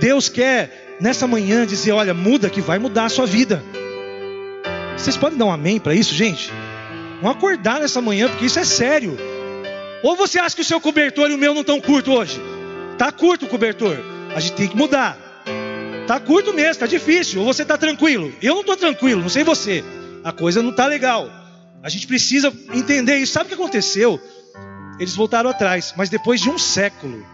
Deus 0.00 0.28
quer 0.28 0.96
nessa 1.00 1.26
manhã 1.26 1.64
dizer: 1.64 1.92
Olha, 1.92 2.12
muda 2.12 2.50
que 2.50 2.60
vai 2.60 2.78
mudar 2.78 3.04
a 3.04 3.08
sua 3.08 3.26
vida. 3.26 3.62
Vocês 4.96 5.16
podem 5.16 5.38
dar 5.38 5.46
um 5.46 5.52
amém 5.52 5.78
para 5.78 5.94
isso, 5.94 6.14
gente? 6.14 6.50
Vamos 7.20 7.36
acordar 7.36 7.80
nessa 7.80 8.00
manhã, 8.00 8.28
porque 8.28 8.46
isso 8.46 8.58
é 8.58 8.64
sério. 8.64 9.16
Ou 10.02 10.16
você 10.16 10.38
acha 10.38 10.54
que 10.54 10.62
o 10.62 10.64
seu 10.64 10.80
cobertor 10.80 11.30
e 11.30 11.34
o 11.34 11.38
meu 11.38 11.54
não 11.54 11.62
estão 11.62 11.80
curto 11.80 12.12
hoje? 12.12 12.40
Tá 12.98 13.10
curto 13.10 13.46
o 13.46 13.48
cobertor. 13.48 13.96
A 14.34 14.40
gente 14.40 14.54
tem 14.54 14.68
que 14.68 14.76
mudar. 14.76 15.18
Tá 16.06 16.20
curto 16.20 16.52
mesmo, 16.52 16.80
tá 16.80 16.86
difícil. 16.86 17.40
Ou 17.40 17.46
você 17.46 17.64
tá 17.64 17.76
tranquilo? 17.76 18.32
Eu 18.42 18.54
não 18.54 18.60
estou 18.60 18.76
tranquilo, 18.76 19.22
não 19.22 19.28
sei 19.28 19.42
você. 19.42 19.82
A 20.22 20.32
coisa 20.32 20.62
não 20.62 20.72
tá 20.72 20.86
legal. 20.86 21.30
A 21.82 21.88
gente 21.88 22.06
precisa 22.06 22.52
entender 22.72 23.16
isso. 23.16 23.32
Sabe 23.32 23.46
o 23.46 23.48
que 23.48 23.54
aconteceu? 23.54 24.20
Eles 24.98 25.16
voltaram 25.16 25.50
atrás, 25.50 25.92
mas 25.96 26.08
depois 26.08 26.40
de 26.40 26.48
um 26.48 26.58
século, 26.58 27.26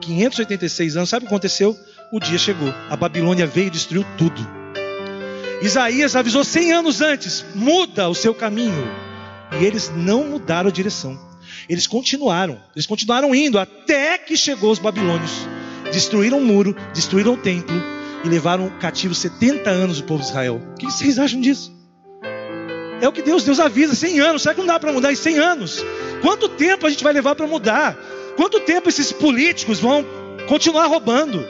586 0.00 0.96
anos, 0.96 1.08
sabe 1.08 1.24
o 1.24 1.28
que 1.28 1.34
aconteceu? 1.34 1.76
O 2.12 2.20
dia 2.20 2.38
chegou. 2.38 2.72
A 2.90 2.96
Babilônia 2.96 3.46
veio 3.46 3.68
e 3.68 3.70
destruiu 3.70 4.04
tudo. 4.18 4.59
Isaías 5.62 6.16
avisou 6.16 6.42
100 6.42 6.72
anos 6.72 7.00
antes: 7.00 7.44
muda 7.54 8.08
o 8.08 8.14
seu 8.14 8.34
caminho. 8.34 8.88
E 9.52 9.64
eles 9.64 9.90
não 9.94 10.24
mudaram 10.24 10.68
a 10.68 10.72
direção. 10.72 11.18
Eles 11.68 11.86
continuaram, 11.86 12.60
eles 12.74 12.86
continuaram 12.86 13.34
indo 13.34 13.58
até 13.58 14.16
que 14.18 14.36
chegou 14.36 14.70
os 14.70 14.78
babilônios. 14.78 15.46
Destruíram 15.92 16.38
o 16.38 16.44
muro, 16.44 16.74
destruíram 16.94 17.34
o 17.34 17.36
templo. 17.36 17.76
e 18.22 18.28
levaram 18.28 18.68
cativo 18.78 19.14
70 19.14 19.70
anos 19.70 19.98
o 19.98 20.04
povo 20.04 20.22
de 20.22 20.28
Israel. 20.28 20.60
O 20.72 20.74
que 20.74 20.84
vocês 20.84 21.18
acham 21.18 21.40
disso? 21.40 21.72
É 23.00 23.08
o 23.08 23.12
que 23.12 23.22
Deus, 23.22 23.44
Deus 23.44 23.58
avisa, 23.58 23.94
100 23.94 24.20
anos. 24.20 24.42
Será 24.42 24.54
que 24.54 24.60
não 24.60 24.66
dá 24.66 24.78
para 24.78 24.92
mudar 24.92 25.10
em 25.10 25.16
100 25.16 25.38
anos? 25.38 25.82
Quanto 26.20 26.48
tempo 26.50 26.86
a 26.86 26.90
gente 26.90 27.02
vai 27.02 27.14
levar 27.14 27.34
para 27.34 27.46
mudar? 27.46 27.96
Quanto 28.36 28.60
tempo 28.60 28.90
esses 28.90 29.10
políticos 29.10 29.80
vão 29.80 30.04
continuar 30.46 30.86
roubando? 30.86 31.42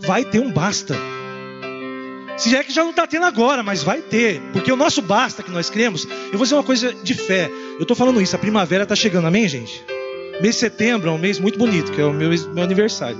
Vai 0.00 0.24
ter 0.24 0.40
um 0.40 0.52
basta. 0.52 0.94
Se 2.36 2.54
é 2.56 2.64
que 2.64 2.72
já 2.72 2.82
não 2.82 2.90
está 2.90 3.06
tendo 3.06 3.26
agora, 3.26 3.62
mas 3.62 3.82
vai 3.82 4.00
ter. 4.00 4.40
Porque 4.52 4.70
o 4.70 4.76
nosso 4.76 5.00
basta 5.00 5.42
que 5.42 5.50
nós 5.50 5.70
cremos. 5.70 6.04
Eu 6.04 6.32
vou 6.38 6.42
dizer 6.42 6.54
uma 6.54 6.64
coisa 6.64 6.92
de 6.92 7.14
fé. 7.14 7.50
Eu 7.76 7.82
estou 7.82 7.96
falando 7.96 8.20
isso, 8.20 8.34
a 8.34 8.38
primavera 8.38 8.82
está 8.82 8.96
chegando, 8.96 9.26
amém, 9.26 9.48
gente? 9.48 9.84
Mês 10.40 10.56
de 10.56 10.60
setembro 10.60 11.08
é 11.08 11.12
um 11.12 11.18
mês 11.18 11.38
muito 11.38 11.58
bonito, 11.58 11.92
que 11.92 12.00
é 12.00 12.04
o 12.04 12.12
meu, 12.12 12.30
meu 12.30 12.64
aniversário. 12.64 13.18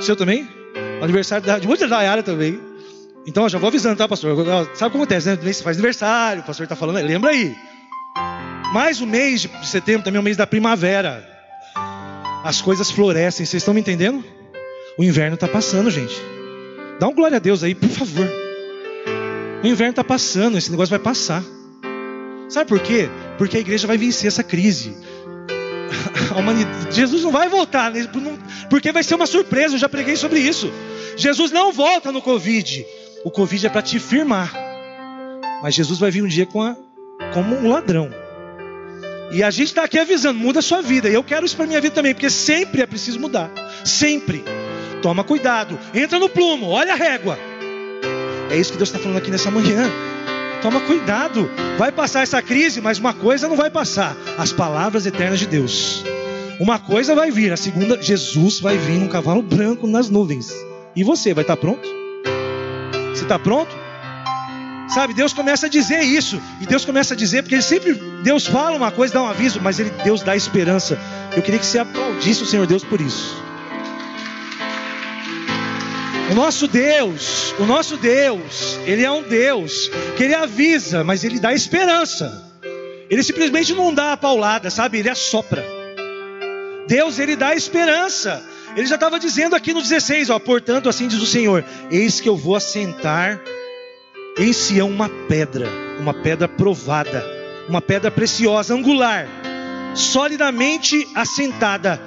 Seu 0.00 0.14
também? 0.14 0.48
O 1.00 1.04
aniversário 1.04 1.60
de 1.60 1.66
muita 1.66 1.88
da 1.88 1.98
área 1.98 2.22
também. 2.22 2.58
Então, 3.26 3.48
já 3.48 3.58
vou 3.58 3.68
avisando, 3.68 3.96
tá, 3.96 4.08
pastor? 4.08 4.36
Sabe 4.74 4.88
o 4.88 4.90
que 4.90 4.96
acontece, 4.96 5.28
né? 5.28 5.36
Você 5.36 5.62
faz 5.62 5.76
aniversário, 5.76 6.42
o 6.42 6.44
pastor 6.44 6.64
está 6.64 6.76
falando, 6.76 7.04
lembra 7.04 7.30
aí. 7.30 7.54
Mas 8.72 9.00
o 9.00 9.06
mês 9.06 9.42
de 9.42 9.66
setembro 9.66 10.04
também 10.04 10.18
é 10.18 10.20
o 10.20 10.24
mês 10.24 10.36
da 10.36 10.46
primavera. 10.46 11.28
As 12.44 12.60
coisas 12.60 12.90
florescem, 12.90 13.44
vocês 13.44 13.62
estão 13.62 13.74
me 13.74 13.80
entendendo? 13.80 14.24
O 14.98 15.04
inverno 15.04 15.34
está 15.34 15.46
passando, 15.46 15.90
gente. 15.90 16.31
Dá 17.02 17.08
um 17.08 17.14
glória 17.14 17.38
a 17.38 17.40
Deus 17.40 17.64
aí, 17.64 17.74
por 17.74 17.88
favor. 17.88 18.30
O 19.60 19.66
inverno 19.66 19.90
está 19.90 20.04
passando, 20.04 20.56
esse 20.56 20.70
negócio 20.70 20.90
vai 20.90 21.00
passar. 21.00 21.42
Sabe 22.48 22.68
por 22.68 22.78
quê? 22.78 23.08
Porque 23.36 23.56
a 23.56 23.60
igreja 23.60 23.88
vai 23.88 23.98
vencer 23.98 24.28
essa 24.28 24.44
crise. 24.44 24.96
Jesus 26.92 27.24
não 27.24 27.32
vai 27.32 27.48
voltar, 27.48 27.90
né? 27.90 28.08
porque 28.70 28.92
vai 28.92 29.02
ser 29.02 29.16
uma 29.16 29.26
surpresa. 29.26 29.74
Eu 29.74 29.80
já 29.80 29.88
preguei 29.88 30.14
sobre 30.14 30.38
isso. 30.38 30.70
Jesus 31.16 31.50
não 31.50 31.72
volta 31.72 32.12
no 32.12 32.22
Covid. 32.22 32.86
O 33.24 33.32
Covid 33.32 33.66
é 33.66 33.68
para 33.68 33.82
te 33.82 33.98
firmar. 33.98 34.54
Mas 35.60 35.74
Jesus 35.74 35.98
vai 35.98 36.12
vir 36.12 36.22
um 36.22 36.28
dia 36.28 36.46
com 36.46 36.62
a, 36.62 36.76
como 37.34 37.56
um 37.56 37.68
ladrão. 37.68 38.10
E 39.32 39.42
a 39.42 39.50
gente 39.50 39.70
está 39.70 39.82
aqui 39.82 39.98
avisando, 39.98 40.38
muda 40.38 40.60
a 40.60 40.62
sua 40.62 40.80
vida. 40.80 41.08
E 41.08 41.14
eu 41.14 41.24
quero 41.24 41.44
isso 41.44 41.56
para 41.56 41.66
minha 41.66 41.80
vida 41.80 41.96
também, 41.96 42.14
porque 42.14 42.30
sempre 42.30 42.80
é 42.80 42.86
preciso 42.86 43.18
mudar. 43.18 43.50
Sempre. 43.84 44.44
Toma 45.02 45.24
cuidado. 45.24 45.78
Entra 45.92 46.18
no 46.18 46.28
plumo, 46.28 46.68
olha 46.68 46.92
a 46.92 46.96
régua. 46.96 47.38
É 48.48 48.56
isso 48.56 48.70
que 48.70 48.78
Deus 48.78 48.88
está 48.88 49.00
falando 49.00 49.18
aqui 49.18 49.30
nessa 49.30 49.50
manhã. 49.50 49.90
Toma 50.62 50.80
cuidado. 50.80 51.50
Vai 51.76 51.90
passar 51.90 52.22
essa 52.22 52.40
crise, 52.40 52.80
mas 52.80 52.98
uma 52.98 53.12
coisa 53.12 53.48
não 53.48 53.56
vai 53.56 53.68
passar: 53.68 54.16
as 54.38 54.52
palavras 54.52 55.04
eternas 55.04 55.40
de 55.40 55.46
Deus. 55.46 56.04
Uma 56.60 56.78
coisa 56.78 57.14
vai 57.14 57.30
vir, 57.30 57.52
a 57.52 57.56
segunda, 57.56 58.00
Jesus 58.00 58.60
vai 58.60 58.78
vir 58.78 58.98
num 58.98 59.08
cavalo 59.08 59.42
branco 59.42 59.86
nas 59.88 60.08
nuvens. 60.08 60.52
E 60.94 61.02
você 61.02 61.34
vai 61.34 61.42
estar 61.42 61.56
pronto? 61.56 61.88
Você 63.12 63.24
está 63.24 63.38
pronto? 63.38 63.74
Sabe, 64.88 65.14
Deus 65.14 65.32
começa 65.32 65.66
a 65.66 65.68
dizer 65.68 66.02
isso. 66.02 66.40
E 66.60 66.66
Deus 66.66 66.84
começa 66.84 67.14
a 67.14 67.16
dizer, 67.16 67.42
porque 67.42 67.56
ele 67.56 67.62
sempre, 67.62 67.94
Deus 68.22 68.46
fala 68.46 68.76
uma 68.76 68.92
coisa, 68.92 69.14
dá 69.14 69.22
um 69.22 69.26
aviso, 69.26 69.60
mas 69.60 69.80
ele, 69.80 69.90
Deus 70.04 70.22
dá 70.22 70.36
esperança. 70.36 70.98
Eu 71.34 71.42
queria 71.42 71.58
que 71.58 71.66
você 71.66 71.78
aplaudisse 71.78 72.42
o 72.42 72.46
Senhor 72.46 72.66
Deus 72.66 72.84
por 72.84 73.00
isso. 73.00 73.34
O 76.32 76.34
nosso 76.34 76.66
Deus, 76.66 77.54
o 77.58 77.64
nosso 77.66 77.98
Deus, 77.98 78.78
Ele 78.86 79.04
é 79.04 79.10
um 79.10 79.22
Deus 79.22 79.90
que 80.16 80.24
Ele 80.24 80.34
avisa, 80.34 81.04
mas 81.04 81.24
Ele 81.24 81.38
dá 81.38 81.52
esperança. 81.52 82.50
Ele 83.10 83.22
simplesmente 83.22 83.74
não 83.74 83.92
dá 83.92 84.14
a 84.14 84.16
paulada, 84.16 84.70
sabe? 84.70 84.98
Ele 84.98 85.10
assopra. 85.10 85.62
Deus, 86.88 87.18
Ele 87.18 87.36
dá 87.36 87.54
esperança. 87.54 88.42
Ele 88.74 88.86
já 88.86 88.94
estava 88.94 89.20
dizendo 89.20 89.54
aqui 89.54 89.74
no 89.74 89.82
16, 89.82 90.30
ó, 90.30 90.38
portanto, 90.38 90.88
assim 90.88 91.06
diz 91.06 91.20
o 91.20 91.26
Senhor: 91.26 91.66
Eis 91.90 92.18
que 92.18 92.30
eu 92.30 92.36
vou 92.36 92.56
assentar 92.56 93.38
em 94.38 94.54
Sião 94.54 94.88
uma 94.88 95.10
pedra, 95.28 95.68
uma 96.00 96.14
pedra 96.14 96.48
provada, 96.48 97.22
uma 97.68 97.82
pedra 97.82 98.10
preciosa, 98.10 98.72
angular, 98.72 99.28
solidamente 99.94 101.06
assentada. 101.14 102.00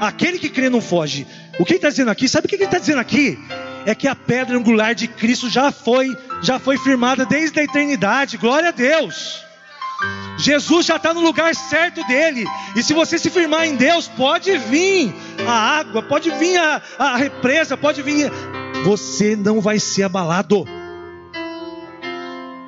Aquele 0.00 0.38
que 0.38 0.48
crê 0.48 0.70
não 0.70 0.80
foge. 0.80 1.26
O 1.58 1.64
que 1.64 1.72
ele 1.72 1.78
está 1.78 1.88
dizendo 1.88 2.12
aqui? 2.12 2.28
Sabe 2.28 2.46
o 2.46 2.48
que 2.48 2.54
ele 2.54 2.64
está 2.64 2.78
dizendo 2.78 3.00
aqui? 3.00 3.38
É 3.84 3.94
que 3.94 4.06
a 4.06 4.14
pedra 4.14 4.56
angular 4.56 4.94
de 4.94 5.08
Cristo 5.08 5.50
já 5.50 5.72
foi, 5.72 6.08
já 6.42 6.58
foi 6.58 6.78
firmada 6.78 7.24
desde 7.24 7.58
a 7.60 7.64
eternidade. 7.64 8.36
Glória 8.36 8.68
a 8.68 8.72
Deus. 8.72 9.42
Jesus 10.38 10.86
já 10.86 10.96
está 10.96 11.12
no 11.14 11.20
lugar 11.20 11.54
certo 11.54 12.04
dele. 12.06 12.44
E 12.74 12.82
se 12.82 12.92
você 12.92 13.18
se 13.18 13.30
firmar 13.30 13.66
em 13.66 13.76
Deus, 13.76 14.08
pode 14.08 14.56
vir 14.56 15.14
a 15.46 15.52
água, 15.52 16.02
pode 16.02 16.30
vir 16.30 16.58
a, 16.58 16.80
a 16.98 17.16
represa, 17.16 17.76
pode 17.76 18.02
vir. 18.02 18.30
Você 18.84 19.36
não 19.36 19.60
vai 19.60 19.78
ser 19.78 20.04
abalado. 20.04 20.66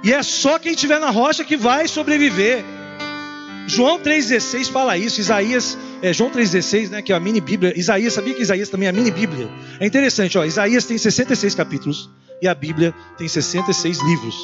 E 0.03 0.13
é 0.13 0.23
só 0.23 0.59
quem 0.59 0.73
estiver 0.73 1.01
na 1.01 1.11
rocha 1.11 1.45
que 1.45 1.57
vai 1.57 1.89
sobreviver. 1.89 2.65
João 3.67 3.99
3,16 3.99 4.71
fala 4.71 4.97
isso. 4.97 5.21
Isaías, 5.21 5.77
é, 6.03 6.13
João 6.13 6.31
3,16, 6.31 6.91
né, 6.91 7.03
que 7.03 7.13
é 7.13 7.17
a 7.17 7.21
mini 7.21 7.41
Bíblia. 7.41 7.73
Isaías, 7.77 8.13
sabia 8.13 8.35
que 8.35 8.43
Isaías 8.43 8.69
também 8.69 8.87
é 8.87 8.91
a 8.91 8.93
mini 8.93 9.11
Bíblia? 9.11 9.49
É 9.81 9.87
interessante, 9.87 10.37
ó. 10.37 10.45
Isaías 10.45 10.85
tem 10.85 10.99
66 10.99 11.55
capítulos 11.55 12.11
e 12.41 12.49
a 12.49 12.55
Bíblia 12.55 12.95
tem 13.17 13.27
66 13.27 14.03
livros. 14.03 14.37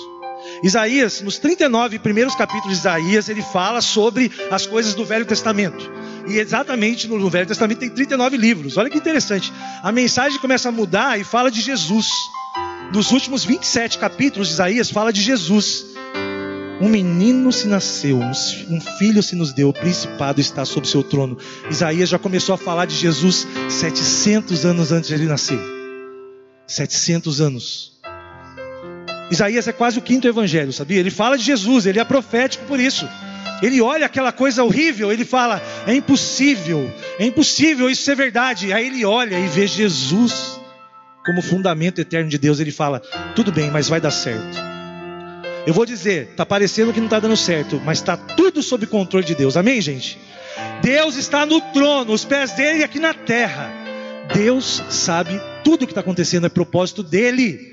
Isaías, 0.62 1.20
nos 1.20 1.38
39 1.38 1.98
primeiros 1.98 2.34
capítulos 2.34 2.74
de 2.74 2.80
Isaías, 2.80 3.28
ele 3.28 3.42
fala 3.42 3.80
sobre 3.80 4.30
as 4.50 4.66
coisas 4.66 4.94
do 4.94 5.04
Velho 5.04 5.24
Testamento. 5.24 5.90
E 6.26 6.38
exatamente 6.38 7.08
no 7.08 7.30
Velho 7.30 7.46
Testamento 7.46 7.78
tem 7.78 7.90
39 7.90 8.36
livros. 8.36 8.76
Olha 8.76 8.90
que 8.90 8.98
interessante. 8.98 9.52
A 9.82 9.92
mensagem 9.92 10.38
começa 10.38 10.68
a 10.68 10.72
mudar 10.72 11.18
e 11.20 11.24
fala 11.24 11.50
de 11.50 11.60
Jesus. 11.60 12.06
Nos 12.92 13.10
últimos 13.12 13.44
27 13.44 13.98
capítulos, 13.98 14.50
Isaías 14.50 14.90
fala 14.90 15.12
de 15.12 15.22
Jesus. 15.22 15.86
Um 16.80 16.88
menino 16.88 17.52
se 17.52 17.68
nasceu, 17.68 18.18
um 18.18 18.80
filho 18.98 19.22
se 19.22 19.36
nos 19.36 19.52
deu, 19.52 19.68
o 19.68 19.72
principado 19.72 20.40
está 20.40 20.64
sobre 20.64 20.88
seu 20.88 21.02
trono. 21.02 21.36
Isaías 21.70 22.08
já 22.08 22.18
começou 22.18 22.54
a 22.54 22.58
falar 22.58 22.86
de 22.86 22.94
Jesus 22.94 23.46
700 23.68 24.64
anos 24.64 24.90
antes 24.90 25.08
de 25.08 25.14
ele 25.14 25.26
nascer. 25.26 25.60
700 26.66 27.40
anos. 27.42 28.00
Isaías 29.30 29.68
é 29.68 29.72
quase 29.72 29.98
o 29.98 30.02
quinto 30.02 30.26
evangelho, 30.26 30.72
sabia? 30.72 30.98
Ele 30.98 31.10
fala 31.10 31.36
de 31.36 31.44
Jesus, 31.44 31.84
ele 31.84 32.00
é 32.00 32.04
profético 32.04 32.64
por 32.64 32.80
isso. 32.80 33.06
Ele 33.62 33.82
olha 33.82 34.06
aquela 34.06 34.32
coisa 34.32 34.64
horrível, 34.64 35.12
ele 35.12 35.24
fala: 35.24 35.60
é 35.86 35.94
impossível, 35.94 36.90
é 37.18 37.26
impossível 37.26 37.90
isso 37.90 38.02
ser 38.02 38.16
verdade. 38.16 38.72
Aí 38.72 38.86
ele 38.86 39.04
olha 39.04 39.38
e 39.38 39.46
vê 39.48 39.66
Jesus 39.66 40.58
como 41.26 41.42
fundamento 41.42 42.00
eterno 42.00 42.30
de 42.30 42.38
Deus. 42.38 42.58
Ele 42.58 42.72
fala: 42.72 43.00
tudo 43.36 43.52
bem, 43.52 43.70
mas 43.70 43.86
vai 43.86 44.00
dar 44.00 44.10
certo. 44.10 44.79
Eu 45.66 45.74
vou 45.74 45.84
dizer, 45.84 46.28
está 46.30 46.46
parecendo 46.46 46.92
que 46.92 47.00
não 47.00 47.06
está 47.06 47.20
dando 47.20 47.36
certo, 47.36 47.80
mas 47.84 47.98
está 47.98 48.16
tudo 48.16 48.62
sob 48.62 48.86
controle 48.86 49.24
de 49.24 49.34
Deus. 49.34 49.56
Amém, 49.56 49.80
gente? 49.80 50.18
Deus 50.82 51.16
está 51.16 51.44
no 51.44 51.60
trono, 51.60 52.12
os 52.12 52.24
pés 52.24 52.52
dele 52.52 52.82
aqui 52.82 52.98
na 52.98 53.12
terra. 53.12 53.70
Deus 54.34 54.82
sabe 54.88 55.40
tudo 55.62 55.82
o 55.82 55.86
que 55.86 55.92
está 55.92 56.00
acontecendo, 56.00 56.46
é 56.46 56.48
propósito 56.48 57.02
dele. 57.02 57.68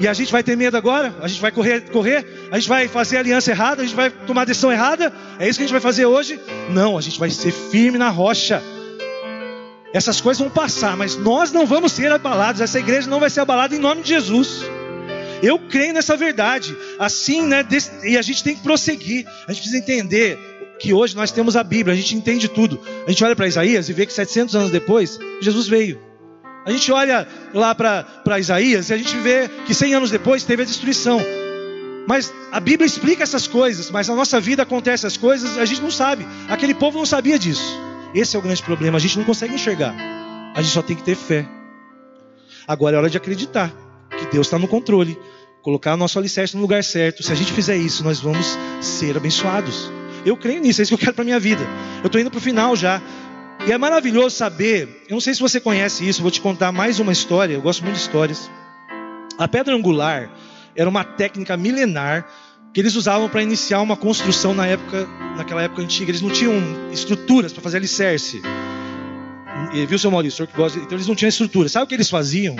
E 0.00 0.06
a 0.06 0.12
gente 0.12 0.30
vai 0.30 0.42
ter 0.42 0.56
medo 0.56 0.76
agora? 0.76 1.14
A 1.20 1.26
gente 1.26 1.40
vai 1.40 1.50
correr, 1.50 1.90
correr? 1.90 2.24
A 2.52 2.58
gente 2.58 2.68
vai 2.68 2.86
fazer 2.86 3.16
aliança 3.16 3.50
errada? 3.50 3.82
A 3.82 3.84
gente 3.84 3.96
vai 3.96 4.10
tomar 4.10 4.44
decisão 4.44 4.70
errada? 4.70 5.12
É 5.38 5.48
isso 5.48 5.58
que 5.58 5.64
a 5.64 5.66
gente 5.66 5.72
vai 5.72 5.80
fazer 5.80 6.06
hoje? 6.06 6.38
Não, 6.70 6.96
a 6.96 7.00
gente 7.00 7.18
vai 7.18 7.30
ser 7.30 7.50
firme 7.50 7.98
na 7.98 8.08
rocha. 8.08 8.62
Essas 9.92 10.20
coisas 10.20 10.40
vão 10.40 10.50
passar, 10.50 10.96
mas 10.96 11.16
nós 11.16 11.50
não 11.50 11.66
vamos 11.66 11.92
ser 11.92 12.12
abalados. 12.12 12.60
Essa 12.60 12.78
igreja 12.78 13.08
não 13.08 13.18
vai 13.18 13.30
ser 13.30 13.40
abalada 13.40 13.74
em 13.74 13.78
nome 13.78 14.02
de 14.02 14.10
Jesus. 14.10 14.62
Eu 15.42 15.58
creio 15.58 15.92
nessa 15.92 16.16
verdade. 16.16 16.76
Assim, 16.98 17.42
né? 17.42 17.66
E 18.04 18.16
a 18.16 18.22
gente 18.22 18.42
tem 18.42 18.54
que 18.54 18.62
prosseguir. 18.62 19.26
A 19.46 19.52
gente 19.52 19.62
precisa 19.62 19.78
entender 19.78 20.38
que 20.78 20.92
hoje 20.92 21.16
nós 21.16 21.30
temos 21.30 21.56
a 21.56 21.64
Bíblia, 21.64 21.92
a 21.92 21.96
gente 21.96 22.14
entende 22.14 22.48
tudo. 22.48 22.80
A 23.06 23.10
gente 23.10 23.22
olha 23.24 23.34
para 23.34 23.46
Isaías 23.46 23.88
e 23.88 23.92
vê 23.92 24.06
que 24.06 24.12
700 24.12 24.54
anos 24.54 24.70
depois, 24.70 25.18
Jesus 25.40 25.66
veio. 25.66 26.00
A 26.64 26.70
gente 26.70 26.90
olha 26.92 27.26
lá 27.54 27.74
para 27.74 28.38
Isaías 28.38 28.90
e 28.90 28.94
a 28.94 28.96
gente 28.96 29.16
vê 29.16 29.48
que 29.66 29.74
100 29.74 29.94
anos 29.94 30.10
depois 30.10 30.44
teve 30.44 30.62
a 30.62 30.66
destruição. 30.66 31.20
Mas 32.06 32.32
a 32.52 32.60
Bíblia 32.60 32.86
explica 32.86 33.22
essas 33.22 33.46
coisas, 33.46 33.90
mas 33.90 34.08
na 34.08 34.14
nossa 34.14 34.40
vida 34.40 34.62
acontecem 34.62 35.06
essas 35.06 35.16
coisas, 35.16 35.58
a 35.58 35.64
gente 35.64 35.82
não 35.82 35.90
sabe. 35.90 36.26
Aquele 36.48 36.74
povo 36.74 36.98
não 36.98 37.06
sabia 37.06 37.38
disso. 37.38 37.78
Esse 38.14 38.36
é 38.36 38.38
o 38.38 38.42
grande 38.42 38.62
problema, 38.62 38.96
a 38.96 39.00
gente 39.00 39.18
não 39.18 39.24
consegue 39.24 39.54
enxergar. 39.54 39.94
A 40.54 40.62
gente 40.62 40.72
só 40.72 40.82
tem 40.82 40.96
que 40.96 41.02
ter 41.02 41.14
fé. 41.14 41.46
Agora 42.66 42.96
é 42.96 42.98
hora 42.98 43.10
de 43.10 43.16
acreditar 43.16 43.72
que 44.18 44.26
Deus 44.26 44.46
está 44.46 44.58
no 44.58 44.68
controle, 44.68 45.18
colocar 45.68 45.92
o 45.92 45.96
nosso 45.98 46.18
alicerce 46.18 46.56
no 46.56 46.62
lugar 46.62 46.82
certo. 46.82 47.22
Se 47.22 47.30
a 47.30 47.34
gente 47.34 47.52
fizer 47.52 47.76
isso, 47.76 48.02
nós 48.02 48.20
vamos 48.20 48.58
ser 48.80 49.14
abençoados. 49.18 49.92
Eu 50.24 50.34
creio 50.34 50.62
nisso, 50.62 50.80
é 50.80 50.82
isso 50.82 50.88
que 50.88 50.94
eu 50.94 50.98
quero 50.98 51.12
para 51.12 51.24
minha 51.24 51.38
vida. 51.38 51.62
Eu 52.00 52.06
estou 52.06 52.18
indo 52.18 52.30
para 52.30 52.38
o 52.38 52.40
final 52.40 52.74
já. 52.74 53.02
E 53.66 53.70
é 53.70 53.76
maravilhoso 53.76 54.34
saber, 54.34 55.04
eu 55.10 55.12
não 55.12 55.20
sei 55.20 55.34
se 55.34 55.40
você 55.40 55.60
conhece 55.60 56.08
isso, 56.08 56.22
vou 56.22 56.30
te 56.30 56.40
contar 56.40 56.72
mais 56.72 57.00
uma 57.00 57.12
história, 57.12 57.52
eu 57.52 57.60
gosto 57.60 57.82
muito 57.82 57.96
de 57.96 58.00
histórias. 58.00 58.50
A 59.36 59.46
pedra 59.46 59.74
angular 59.74 60.30
era 60.74 60.88
uma 60.88 61.04
técnica 61.04 61.54
milenar 61.54 62.26
que 62.72 62.80
eles 62.80 62.94
usavam 62.94 63.28
para 63.28 63.42
iniciar 63.42 63.82
uma 63.82 63.96
construção 63.96 64.54
na 64.54 64.66
época, 64.66 65.06
naquela 65.36 65.62
época 65.62 65.82
antiga. 65.82 66.10
Eles 66.10 66.22
não 66.22 66.30
tinham 66.30 66.54
estruturas 66.90 67.52
para 67.52 67.60
fazer 67.60 67.76
alicerce. 67.76 68.40
E, 69.74 69.84
viu, 69.84 69.98
seu 69.98 70.10
Maurício, 70.10 70.46
que 70.46 70.56
gosta? 70.56 70.78
Então 70.78 70.96
eles 70.96 71.06
não 71.06 71.14
tinham 71.14 71.28
estrutura. 71.28 71.68
Sabe 71.68 71.84
o 71.84 71.88
que 71.88 71.94
eles 71.94 72.08
faziam? 72.08 72.56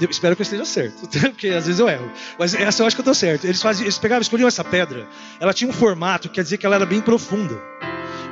Eu 0.00 0.10
espero 0.10 0.34
que 0.34 0.42
eu 0.42 0.44
esteja 0.44 0.64
certo, 0.64 1.08
porque 1.30 1.48
às 1.48 1.66
vezes 1.66 1.78
eu 1.78 1.88
erro. 1.88 2.10
Mas 2.38 2.54
essa 2.54 2.82
eu 2.82 2.86
acho 2.86 2.96
que 2.96 3.00
eu 3.00 3.04
estou 3.04 3.14
certo. 3.14 3.44
Eles, 3.44 3.62
faziam, 3.62 3.84
eles 3.84 3.98
pegavam, 3.98 4.22
escolhiam 4.22 4.48
essa 4.48 4.64
pedra. 4.64 5.06
Ela 5.38 5.52
tinha 5.52 5.70
um 5.70 5.72
formato, 5.72 6.28
quer 6.28 6.42
dizer 6.42 6.58
que 6.58 6.66
ela 6.66 6.76
era 6.76 6.86
bem 6.86 7.00
profunda. 7.00 7.60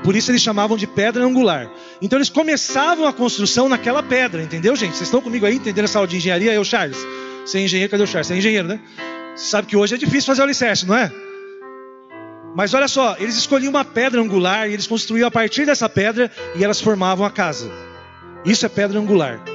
Por 0.02 0.16
isso 0.16 0.30
eles 0.30 0.42
chamavam 0.42 0.76
de 0.76 0.86
pedra 0.86 1.24
angular. 1.24 1.70
Então 2.00 2.18
eles 2.18 2.28
começavam 2.28 3.06
a 3.06 3.12
construção 3.12 3.68
naquela 3.68 4.02
pedra, 4.02 4.42
entendeu, 4.42 4.74
gente? 4.74 4.96
Vocês 4.96 5.02
estão 5.08 5.20
comigo 5.20 5.46
aí, 5.46 5.56
entendendo 5.56 5.84
essa 5.84 5.98
aula 5.98 6.08
de 6.08 6.16
engenharia? 6.16 6.52
Eu, 6.52 6.64
Charles. 6.64 6.98
Você 7.46 7.58
é 7.58 7.62
engenheiro, 7.62 7.90
cadê 7.90 8.02
o 8.02 8.06
Charles? 8.06 8.26
Você 8.26 8.34
é 8.34 8.36
engenheiro, 8.38 8.66
né? 8.66 8.80
Você 9.36 9.46
sabe 9.46 9.68
que 9.68 9.76
hoje 9.76 9.94
é 9.94 9.98
difícil 9.98 10.26
fazer 10.26 10.40
o 10.40 10.44
alicerce, 10.44 10.86
não 10.86 10.96
é? 10.96 11.12
Mas 12.54 12.74
olha 12.74 12.88
só, 12.88 13.16
eles 13.18 13.36
escolhiam 13.36 13.70
uma 13.70 13.84
pedra 13.84 14.20
angular 14.20 14.68
e 14.68 14.74
eles 14.74 14.86
construíam 14.86 15.28
a 15.28 15.30
partir 15.30 15.64
dessa 15.64 15.88
pedra 15.88 16.30
e 16.54 16.62
elas 16.62 16.80
formavam 16.80 17.24
a 17.24 17.30
casa. 17.30 17.70
Isso 18.44 18.66
é 18.66 18.68
pedra 18.68 18.98
angular. 18.98 19.51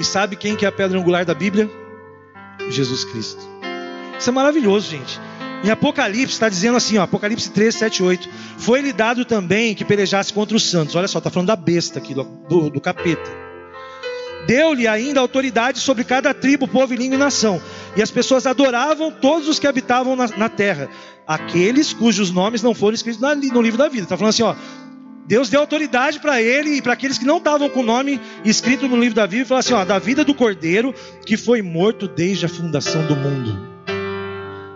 E 0.00 0.04
sabe 0.04 0.34
quem 0.34 0.56
que 0.56 0.64
é 0.64 0.68
a 0.68 0.72
pedra 0.72 0.98
angular 0.98 1.26
da 1.26 1.34
Bíblia? 1.34 1.70
Jesus 2.70 3.04
Cristo. 3.04 3.46
Isso 4.18 4.30
é 4.30 4.32
maravilhoso, 4.32 4.90
gente. 4.90 5.20
Em 5.62 5.68
Apocalipse 5.68 6.32
está 6.32 6.48
dizendo 6.48 6.78
assim, 6.78 6.96
ó, 6.96 7.02
Apocalipse 7.02 7.50
3, 7.50 7.74
7, 7.74 8.02
8. 8.02 8.28
Foi-lhe 8.56 8.94
dado 8.94 9.26
também 9.26 9.74
que 9.74 9.84
pelejasse 9.84 10.32
contra 10.32 10.56
os 10.56 10.62
santos. 10.70 10.94
Olha 10.94 11.06
só, 11.06 11.18
está 11.18 11.28
falando 11.28 11.48
da 11.48 11.56
besta 11.56 11.98
aqui, 11.98 12.14
do, 12.14 12.70
do, 12.70 12.80
capeta. 12.80 13.30
Deu-lhe 14.46 14.88
ainda 14.88 15.20
autoridade 15.20 15.80
sobre 15.80 16.02
cada 16.02 16.32
tribo, 16.32 16.66
povo, 16.66 16.94
língua 16.94 17.16
e 17.16 17.18
nação. 17.18 17.60
E 17.94 18.00
as 18.00 18.10
pessoas 18.10 18.46
adoravam 18.46 19.12
todos 19.12 19.48
os 19.48 19.58
que 19.58 19.66
habitavam 19.66 20.16
na, 20.16 20.28
na 20.28 20.48
terra. 20.48 20.88
Aqueles 21.26 21.92
cujos 21.92 22.30
nomes 22.30 22.62
não 22.62 22.74
foram 22.74 22.94
escritos 22.94 23.20
na, 23.20 23.34
no 23.34 23.60
livro 23.60 23.76
da 23.76 23.88
vida. 23.88 24.04
Está 24.04 24.16
falando 24.16 24.30
assim, 24.30 24.44
ó. 24.44 24.54
Deus 25.26 25.48
deu 25.48 25.60
autoridade 25.60 26.18
para 26.18 26.42
ele 26.42 26.76
e 26.76 26.82
para 26.82 26.92
aqueles 26.92 27.18
que 27.18 27.24
não 27.24 27.38
estavam 27.38 27.68
com 27.68 27.80
o 27.80 27.84
nome 27.84 28.20
escrito 28.44 28.88
no 28.88 28.96
livro 28.96 29.14
da 29.14 29.26
vida, 29.26 29.42
e 29.42 29.46
falou 29.46 29.60
assim: 29.60 29.74
ó, 29.74 29.84
da 29.84 29.98
vida 29.98 30.24
do 30.24 30.34
cordeiro 30.34 30.94
que 31.24 31.36
foi 31.36 31.62
morto 31.62 32.08
desde 32.08 32.46
a 32.46 32.48
fundação 32.48 33.06
do 33.06 33.14
mundo. 33.14 33.70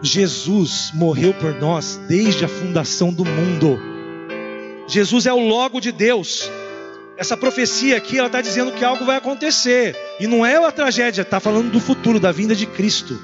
Jesus 0.02 0.90
morreu 0.94 1.32
por 1.32 1.54
nós 1.54 1.98
desde 2.06 2.44
a 2.44 2.48
fundação 2.48 3.12
do 3.12 3.24
mundo. 3.24 3.80
Jesus 4.86 5.26
é 5.26 5.32
o 5.32 5.38
Logo 5.38 5.80
de 5.80 5.90
Deus. 5.90 6.50
Essa 7.16 7.36
profecia 7.36 7.96
aqui, 7.96 8.18
ela 8.18 8.26
está 8.26 8.40
dizendo 8.40 8.72
que 8.72 8.84
algo 8.84 9.04
vai 9.04 9.16
acontecer. 9.16 9.96
E 10.20 10.26
não 10.26 10.44
é 10.44 10.58
uma 10.58 10.72
tragédia, 10.72 11.22
está 11.22 11.40
falando 11.40 11.70
do 11.70 11.80
futuro, 11.80 12.20
da 12.20 12.32
vinda 12.32 12.54
de 12.54 12.66
Cristo. 12.66 13.18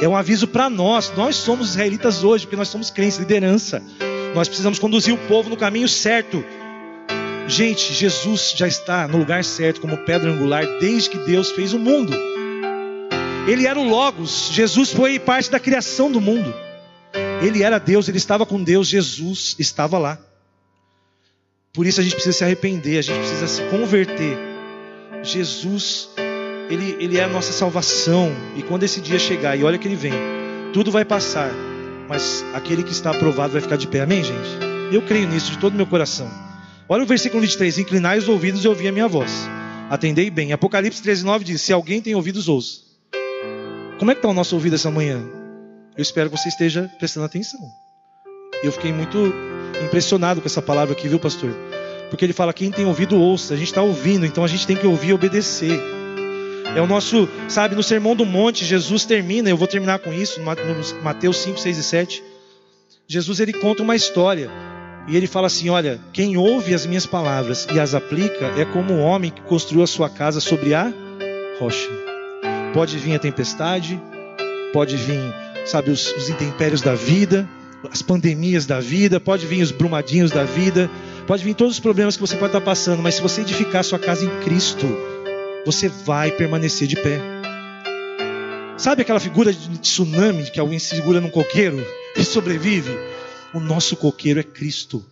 É 0.00 0.08
um 0.08 0.16
aviso 0.16 0.48
para 0.48 0.68
nós. 0.68 1.12
Nós 1.16 1.36
somos 1.36 1.70
israelitas 1.70 2.24
hoje, 2.24 2.44
porque 2.44 2.56
nós 2.56 2.68
somos 2.68 2.90
crentes, 2.90 3.18
liderança. 3.18 3.82
Nós 4.36 4.48
precisamos 4.48 4.78
conduzir 4.78 5.14
o 5.14 5.28
povo 5.28 5.48
no 5.48 5.56
caminho 5.56 5.88
certo. 5.88 6.44
Gente, 7.48 7.94
Jesus 7.94 8.52
já 8.54 8.68
está 8.68 9.08
no 9.08 9.16
lugar 9.16 9.42
certo, 9.42 9.80
como 9.80 9.96
pedra 9.96 10.30
angular, 10.30 10.62
desde 10.78 11.08
que 11.08 11.16
Deus 11.20 11.52
fez 11.52 11.72
o 11.72 11.78
mundo. 11.78 12.12
Ele 13.48 13.66
era 13.66 13.78
o 13.80 13.88
Logos. 13.88 14.50
Jesus 14.52 14.92
foi 14.92 15.18
parte 15.18 15.50
da 15.50 15.58
criação 15.58 16.12
do 16.12 16.20
mundo. 16.20 16.54
Ele 17.42 17.62
era 17.62 17.78
Deus, 17.78 18.08
ele 18.10 18.18
estava 18.18 18.44
com 18.44 18.62
Deus, 18.62 18.88
Jesus 18.88 19.56
estava 19.58 19.96
lá. 19.96 20.18
Por 21.72 21.86
isso 21.86 22.00
a 22.00 22.04
gente 22.04 22.12
precisa 22.12 22.36
se 22.36 22.44
arrepender, 22.44 22.98
a 22.98 23.02
gente 23.02 23.18
precisa 23.18 23.46
se 23.46 23.62
converter. 23.70 24.36
Jesus, 25.22 26.10
ele, 26.68 26.94
ele 27.00 27.16
é 27.16 27.24
a 27.24 27.28
nossa 27.28 27.54
salvação. 27.54 28.30
E 28.54 28.62
quando 28.62 28.82
esse 28.82 29.00
dia 29.00 29.18
chegar, 29.18 29.58
e 29.58 29.64
olha 29.64 29.78
que 29.78 29.88
ele 29.88 29.96
vem, 29.96 30.12
tudo 30.74 30.90
vai 30.90 31.06
passar, 31.06 31.50
mas 32.08 32.44
aquele 32.54 32.82
que 32.82 32.92
está 32.92 33.10
aprovado 33.10 33.52
vai 33.52 33.62
ficar 33.62 33.76
de 33.76 33.86
pé. 33.86 34.00
Amém, 34.00 34.22
gente? 34.22 34.48
Eu 34.92 35.02
creio 35.02 35.28
nisso 35.28 35.50
de 35.50 35.58
todo 35.58 35.74
o 35.74 35.76
meu 35.76 35.86
coração. 35.86 36.30
Olha 36.88 37.02
o 37.02 37.06
versículo 37.06 37.40
23: 37.40 37.78
Inclinai 37.78 38.18
os 38.18 38.28
ouvidos 38.28 38.64
e 38.64 38.68
ouvi 38.68 38.86
a 38.86 38.92
minha 38.92 39.08
voz. 39.08 39.48
Atendei 39.90 40.30
bem. 40.30 40.52
Apocalipse 40.52 41.02
13, 41.02 41.24
9 41.24 41.44
diz: 41.44 41.62
Se 41.62 41.72
alguém 41.72 42.00
tem 42.00 42.14
ouvidos, 42.14 42.48
ouça. 42.48 42.80
Como 43.98 44.10
é 44.10 44.14
que 44.14 44.18
está 44.18 44.28
o 44.28 44.34
nosso 44.34 44.54
ouvido 44.54 44.74
essa 44.74 44.90
manhã? 44.90 45.22
Eu 45.96 46.02
espero 46.02 46.30
que 46.30 46.36
você 46.36 46.48
esteja 46.48 46.90
prestando 46.98 47.26
atenção. 47.26 47.60
Eu 48.62 48.70
fiquei 48.70 48.92
muito 48.92 49.32
impressionado 49.84 50.40
com 50.40 50.46
essa 50.46 50.62
palavra 50.62 50.92
aqui, 50.92 51.08
viu, 51.08 51.18
pastor? 51.18 51.50
Porque 52.08 52.24
ele 52.24 52.32
fala: 52.32 52.52
quem 52.52 52.70
tem 52.70 52.86
ouvido, 52.86 53.20
ouça. 53.20 53.54
A 53.54 53.56
gente 53.56 53.68
está 53.68 53.82
ouvindo, 53.82 54.24
então 54.24 54.44
a 54.44 54.48
gente 54.48 54.66
tem 54.66 54.76
que 54.76 54.86
ouvir 54.86 55.08
e 55.08 55.12
obedecer. 55.12 55.95
É 56.76 56.82
o 56.82 56.86
nosso, 56.86 57.26
sabe, 57.48 57.74
no 57.74 57.82
Sermão 57.82 58.14
do 58.14 58.26
Monte, 58.26 58.62
Jesus 58.62 59.06
termina, 59.06 59.48
eu 59.48 59.56
vou 59.56 59.66
terminar 59.66 59.98
com 59.98 60.12
isso, 60.12 60.38
no 60.38 60.44
Mateus 61.02 61.38
5, 61.38 61.58
6 61.58 61.78
e 61.78 61.82
7. 61.82 62.22
Jesus 63.08 63.40
ele 63.40 63.54
conta 63.54 63.82
uma 63.82 63.96
história 63.96 64.50
e 65.08 65.16
ele 65.16 65.26
fala 65.26 65.46
assim: 65.46 65.70
Olha, 65.70 65.98
quem 66.12 66.36
ouve 66.36 66.74
as 66.74 66.84
minhas 66.84 67.06
palavras 67.06 67.66
e 67.72 67.80
as 67.80 67.94
aplica 67.94 68.52
é 68.58 68.66
como 68.66 68.92
um 68.92 69.00
homem 69.00 69.30
que 69.30 69.40
construiu 69.40 69.82
a 69.82 69.86
sua 69.86 70.10
casa 70.10 70.38
sobre 70.38 70.74
a 70.74 70.92
rocha. 71.58 71.88
Pode 72.74 72.98
vir 72.98 73.14
a 73.14 73.18
tempestade, 73.18 73.98
pode 74.70 74.98
vir, 74.98 75.34
sabe, 75.64 75.90
os, 75.90 76.12
os 76.12 76.28
intempérios 76.28 76.82
da 76.82 76.94
vida, 76.94 77.48
as 77.90 78.02
pandemias 78.02 78.66
da 78.66 78.80
vida, 78.80 79.18
pode 79.18 79.46
vir 79.46 79.62
os 79.62 79.72
brumadinhos 79.72 80.30
da 80.30 80.44
vida, 80.44 80.90
pode 81.26 81.42
vir 81.42 81.54
todos 81.54 81.76
os 81.76 81.80
problemas 81.80 82.16
que 82.16 82.20
você 82.20 82.36
pode 82.36 82.50
estar 82.50 82.60
passando, 82.60 83.02
mas 83.02 83.14
se 83.14 83.22
você 83.22 83.40
edificar 83.40 83.80
a 83.80 83.82
sua 83.82 83.98
casa 83.98 84.26
em 84.26 84.40
Cristo, 84.40 85.15
você 85.66 85.88
vai 85.88 86.30
permanecer 86.30 86.86
de 86.86 86.94
pé. 86.94 87.20
Sabe 88.78 89.02
aquela 89.02 89.18
figura 89.18 89.52
de 89.52 89.78
tsunami 89.78 90.48
que 90.48 90.60
alguém 90.60 90.78
segura 90.78 91.20
num 91.20 91.28
coqueiro 91.28 91.84
e 92.16 92.22
sobrevive? 92.24 92.96
O 93.52 93.58
nosso 93.58 93.96
coqueiro 93.96 94.38
é 94.38 94.44
Cristo. 94.44 95.04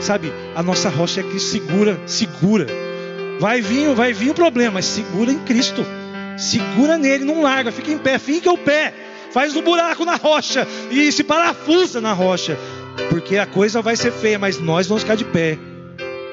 Sabe, 0.00 0.32
a 0.54 0.62
nossa 0.62 0.88
rocha 0.88 1.20
é 1.20 1.22
Cristo, 1.22 1.50
segura, 1.50 2.00
segura. 2.06 2.66
Vai 3.38 3.60
vir, 3.60 3.94
vai 3.94 4.14
vir 4.14 4.30
o 4.30 4.34
problema, 4.34 4.74
mas 4.74 4.86
segura 4.86 5.30
em 5.30 5.38
Cristo. 5.40 5.84
Segura 6.38 6.96
nele, 6.96 7.24
não 7.24 7.42
larga, 7.42 7.70
fica 7.70 7.92
em 7.92 7.98
pé, 7.98 8.18
fica 8.18 8.50
o 8.50 8.56
pé, 8.56 8.94
faz 9.32 9.54
um 9.54 9.60
buraco 9.60 10.06
na 10.06 10.16
rocha 10.16 10.66
e 10.90 11.12
se 11.12 11.22
parafusa 11.22 12.00
na 12.00 12.14
rocha, 12.14 12.56
porque 13.10 13.36
a 13.36 13.44
coisa 13.44 13.82
vai 13.82 13.96
ser 13.96 14.12
feia, 14.12 14.38
mas 14.38 14.58
nós 14.58 14.86
vamos 14.86 15.02
ficar 15.02 15.16
de 15.16 15.26
pé. 15.26 15.58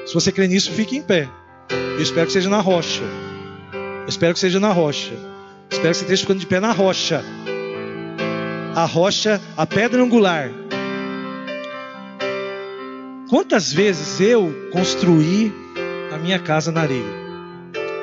Se 0.06 0.14
você 0.14 0.32
crê 0.32 0.48
nisso, 0.48 0.72
fique 0.72 0.96
em 0.96 1.02
pé. 1.02 1.28
Eu 1.70 2.02
espero 2.02 2.26
que 2.26 2.32
seja 2.32 2.48
na 2.48 2.60
rocha. 2.60 3.02
Eu 3.72 4.08
espero 4.08 4.34
que 4.34 4.40
seja 4.40 4.60
na 4.60 4.72
rocha. 4.72 5.12
Eu 5.12 5.18
espero 5.70 5.90
que 5.90 5.98
você 5.98 6.04
esteja 6.04 6.22
ficando 6.22 6.40
de 6.40 6.46
pé 6.46 6.60
na 6.60 6.72
rocha. 6.72 7.24
A 8.74 8.84
rocha, 8.84 9.40
a 9.56 9.66
pedra 9.66 10.02
angular. 10.02 10.50
Quantas 13.28 13.72
vezes 13.72 14.20
eu 14.20 14.70
construí 14.72 15.52
a 16.12 16.16
minha 16.16 16.38
casa 16.38 16.72
na 16.72 16.80
areia? 16.80 17.18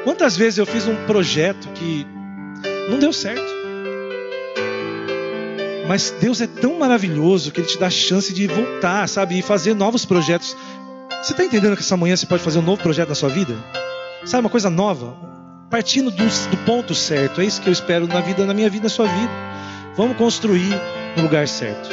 Quantas 0.04 0.38
vezes 0.38 0.60
eu 0.60 0.65
fiz 0.65 0.88
um 0.88 0.95
projeto 1.08 1.67
que 1.69 2.06
não 2.89 2.99
deu 2.99 3.12
certo? 3.12 3.56
Mas 5.88 6.13
Deus 6.19 6.41
é 6.41 6.47
tão 6.47 6.78
maravilhoso 6.78 7.51
que 7.51 7.60
Ele 7.60 7.67
te 7.67 7.78
dá 7.78 7.88
a 7.88 7.91
chance 7.91 8.34
de 8.34 8.47
voltar, 8.47 9.08
sabe? 9.08 9.38
E 9.38 9.41
fazer 9.41 9.73
novos 9.73 10.06
projetos. 10.06 10.56
Você 11.26 11.32
está 11.32 11.44
entendendo 11.44 11.76
que 11.76 11.82
essa 11.82 11.98
manhã 11.98 12.16
você 12.16 12.28
pode 12.28 12.44
fazer 12.44 12.60
um 12.60 12.62
novo 12.62 12.80
projeto 12.84 13.10
na 13.10 13.16
sua 13.16 13.30
vida? 13.30 13.58
Sabe, 14.26 14.42
uma 14.42 14.50
coisa 14.50 14.70
nova? 14.70 15.18
Partindo 15.72 16.12
do, 16.12 16.24
do 16.24 16.58
ponto 16.68 16.94
certo. 16.94 17.42
É 17.42 17.46
isso 17.46 17.60
que 17.60 17.68
eu 17.68 17.74
espero 17.74 18.06
na 18.06 18.22
vida, 18.22 18.46
na 18.46 18.54
minha 18.54 18.70
vida, 18.70 18.84
na 18.84 18.90
sua 18.90 19.08
vida. 19.08 19.32
Vamos 19.98 20.18
construir 20.18 20.70
no 21.18 21.24
lugar 21.24 21.48
certo. 21.48 21.90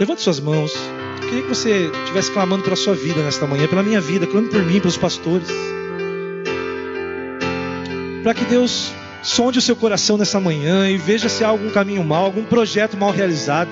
Levante 0.00 0.22
suas 0.22 0.40
mãos. 0.40 0.72
Eu 1.20 1.28
queria 1.28 1.42
que 1.42 1.48
você 1.50 1.90
estivesse 2.00 2.30
clamando 2.30 2.64
pela 2.64 2.76
sua 2.76 2.94
vida 2.94 3.22
nesta 3.22 3.46
manhã, 3.46 3.68
pela 3.68 3.82
minha 3.82 4.00
vida, 4.00 4.26
clamando 4.26 4.52
por 4.52 4.64
mim, 4.64 4.80
pelos 4.80 4.96
pastores 4.96 5.50
para 8.22 8.32
que 8.32 8.46
Deus 8.46 8.90
sonde 9.22 9.58
o 9.58 9.62
seu 9.62 9.76
coração 9.76 10.16
nessa 10.16 10.40
manhã 10.40 10.88
e 10.88 10.96
veja 10.96 11.28
se 11.28 11.44
há 11.44 11.48
algum 11.48 11.68
caminho 11.68 12.02
mal, 12.02 12.24
algum 12.24 12.42
projeto 12.42 12.96
mal 12.96 13.10
realizado. 13.10 13.68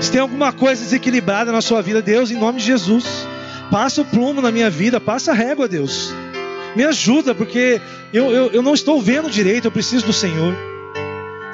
Se 0.00 0.10
tem 0.10 0.20
alguma 0.20 0.52
coisa 0.52 0.82
desequilibrada 0.82 1.52
na 1.52 1.60
sua 1.60 1.80
vida, 1.80 2.02
Deus, 2.02 2.32
em 2.32 2.36
nome 2.36 2.58
de 2.58 2.66
Jesus, 2.66 3.04
passa 3.70 4.02
o 4.02 4.04
plumo 4.04 4.40
na 4.40 4.50
minha 4.50 4.70
vida, 4.70 5.00
passa 5.00 5.32
a 5.32 5.34
régua, 5.34 5.68
Deus. 5.68 6.12
Me 6.74 6.84
ajuda, 6.84 7.34
porque 7.34 7.80
eu, 8.12 8.30
eu, 8.30 8.50
eu 8.50 8.62
não 8.62 8.74
estou 8.74 9.00
vendo 9.00 9.30
direito, 9.30 9.66
eu 9.66 9.72
preciso 9.72 10.06
do 10.06 10.12
Senhor. 10.12 10.54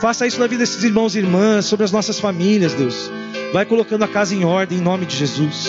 Faça 0.01 0.27
isso 0.27 0.39
na 0.39 0.47
vida 0.47 0.61
desses 0.61 0.85
irmãos 0.85 1.17
e 1.17 1.19
irmãs, 1.19 1.65
sobre 1.65 1.85
as 1.85 1.91
nossas 1.91 2.21
famílias, 2.21 2.75
Deus. 2.75 3.11
Vai 3.53 3.65
colocando 3.65 4.05
a 4.05 4.09
casa 4.09 4.35
em 4.35 4.45
ordem 4.45 4.79
em 4.79 4.81
nome 4.81 5.07
de 5.07 5.17
Jesus. 5.17 5.67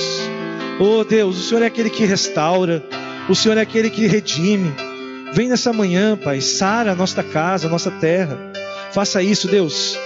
Oh 0.79 1.03
Deus, 1.03 1.37
o 1.37 1.41
Senhor 1.41 1.63
é 1.63 1.65
aquele 1.65 1.89
que 1.89 2.05
restaura, 2.05 2.83
o 3.27 3.35
Senhor 3.35 3.57
é 3.57 3.61
aquele 3.61 3.89
que 3.89 4.05
redime. 4.05 4.71
Vem 5.33 5.49
nessa 5.49 5.73
manhã, 5.73 6.15
Pai, 6.15 6.41
sara 6.41 6.91
a 6.91 6.95
nossa 6.95 7.23
casa, 7.23 7.67
a 7.67 7.69
nossa 7.69 7.91
terra. 7.91 8.37
Faça 8.91 9.21
isso, 9.21 9.47
Deus. 9.47 9.97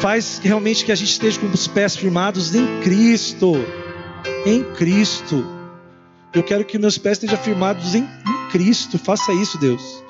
Faz 0.00 0.40
realmente 0.42 0.84
que 0.84 0.92
a 0.92 0.94
gente 0.94 1.10
esteja 1.10 1.38
com 1.38 1.46
os 1.46 1.66
pés 1.66 1.96
firmados 1.96 2.54
em 2.54 2.80
Cristo. 2.80 3.54
Em 4.46 4.62
Cristo. 4.62 5.59
Eu 6.32 6.42
quero 6.42 6.64
que 6.64 6.78
meus 6.78 6.96
pés 6.96 7.18
estejam 7.18 7.38
firmados 7.38 7.94
em, 7.94 8.02
em 8.02 8.50
Cristo. 8.50 8.98
Faça 8.98 9.32
isso, 9.32 9.58
Deus. 9.58 10.02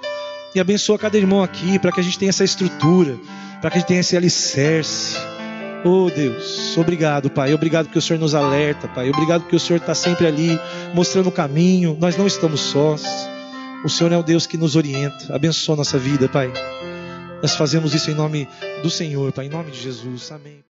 E 0.54 0.61
abençoa 0.61 0.98
cada 0.98 1.16
irmão 1.16 1.42
aqui, 1.42 1.78
para 1.78 1.92
que 1.92 2.00
a 2.00 2.02
gente 2.02 2.18
tenha 2.18 2.30
essa 2.30 2.44
estrutura, 2.44 3.18
para 3.61 3.70
que 3.70 3.78
a 3.78 3.80
gente 3.80 3.88
tenha 3.88 4.00
esse 4.00 4.16
alicerce. 4.16 5.16
Oh 5.85 6.11
Deus, 6.11 6.76
obrigado, 6.76 7.30
Pai. 7.30 7.54
Obrigado 7.54 7.87
porque 7.87 7.98
o 7.98 8.02
Senhor 8.02 8.18
nos 8.18 8.35
alerta, 8.35 8.87
Pai. 8.88 9.09
Obrigado 9.09 9.42
porque 9.42 9.56
o 9.56 9.61
Senhor 9.61 9.78
está 9.78 9.94
sempre 9.94 10.26
ali 10.26 10.61
mostrando 10.92 11.28
o 11.28 11.33
caminho. 11.33 11.96
Nós 11.98 12.16
não 12.16 12.26
estamos 12.26 12.61
sós. 12.61 13.02
O 13.83 13.88
Senhor 13.88 14.12
é 14.12 14.18
o 14.18 14.22
Deus 14.22 14.46
que 14.46 14.59
nos 14.59 14.76
orienta. 14.76 15.35
Abençoa 15.35 15.76
nossa 15.76 15.98
vida, 15.98 16.28
Pai. 16.28 16.52
Nós 17.40 17.54
fazemos 17.54 17.94
isso 17.94 18.11
em 18.11 18.14
nome 18.14 18.46
do 18.83 18.90
Senhor, 18.90 19.33
Pai, 19.33 19.46
em 19.46 19.48
nome 19.48 19.70
de 19.70 19.80
Jesus. 19.80 20.30
Amém. 20.30 20.59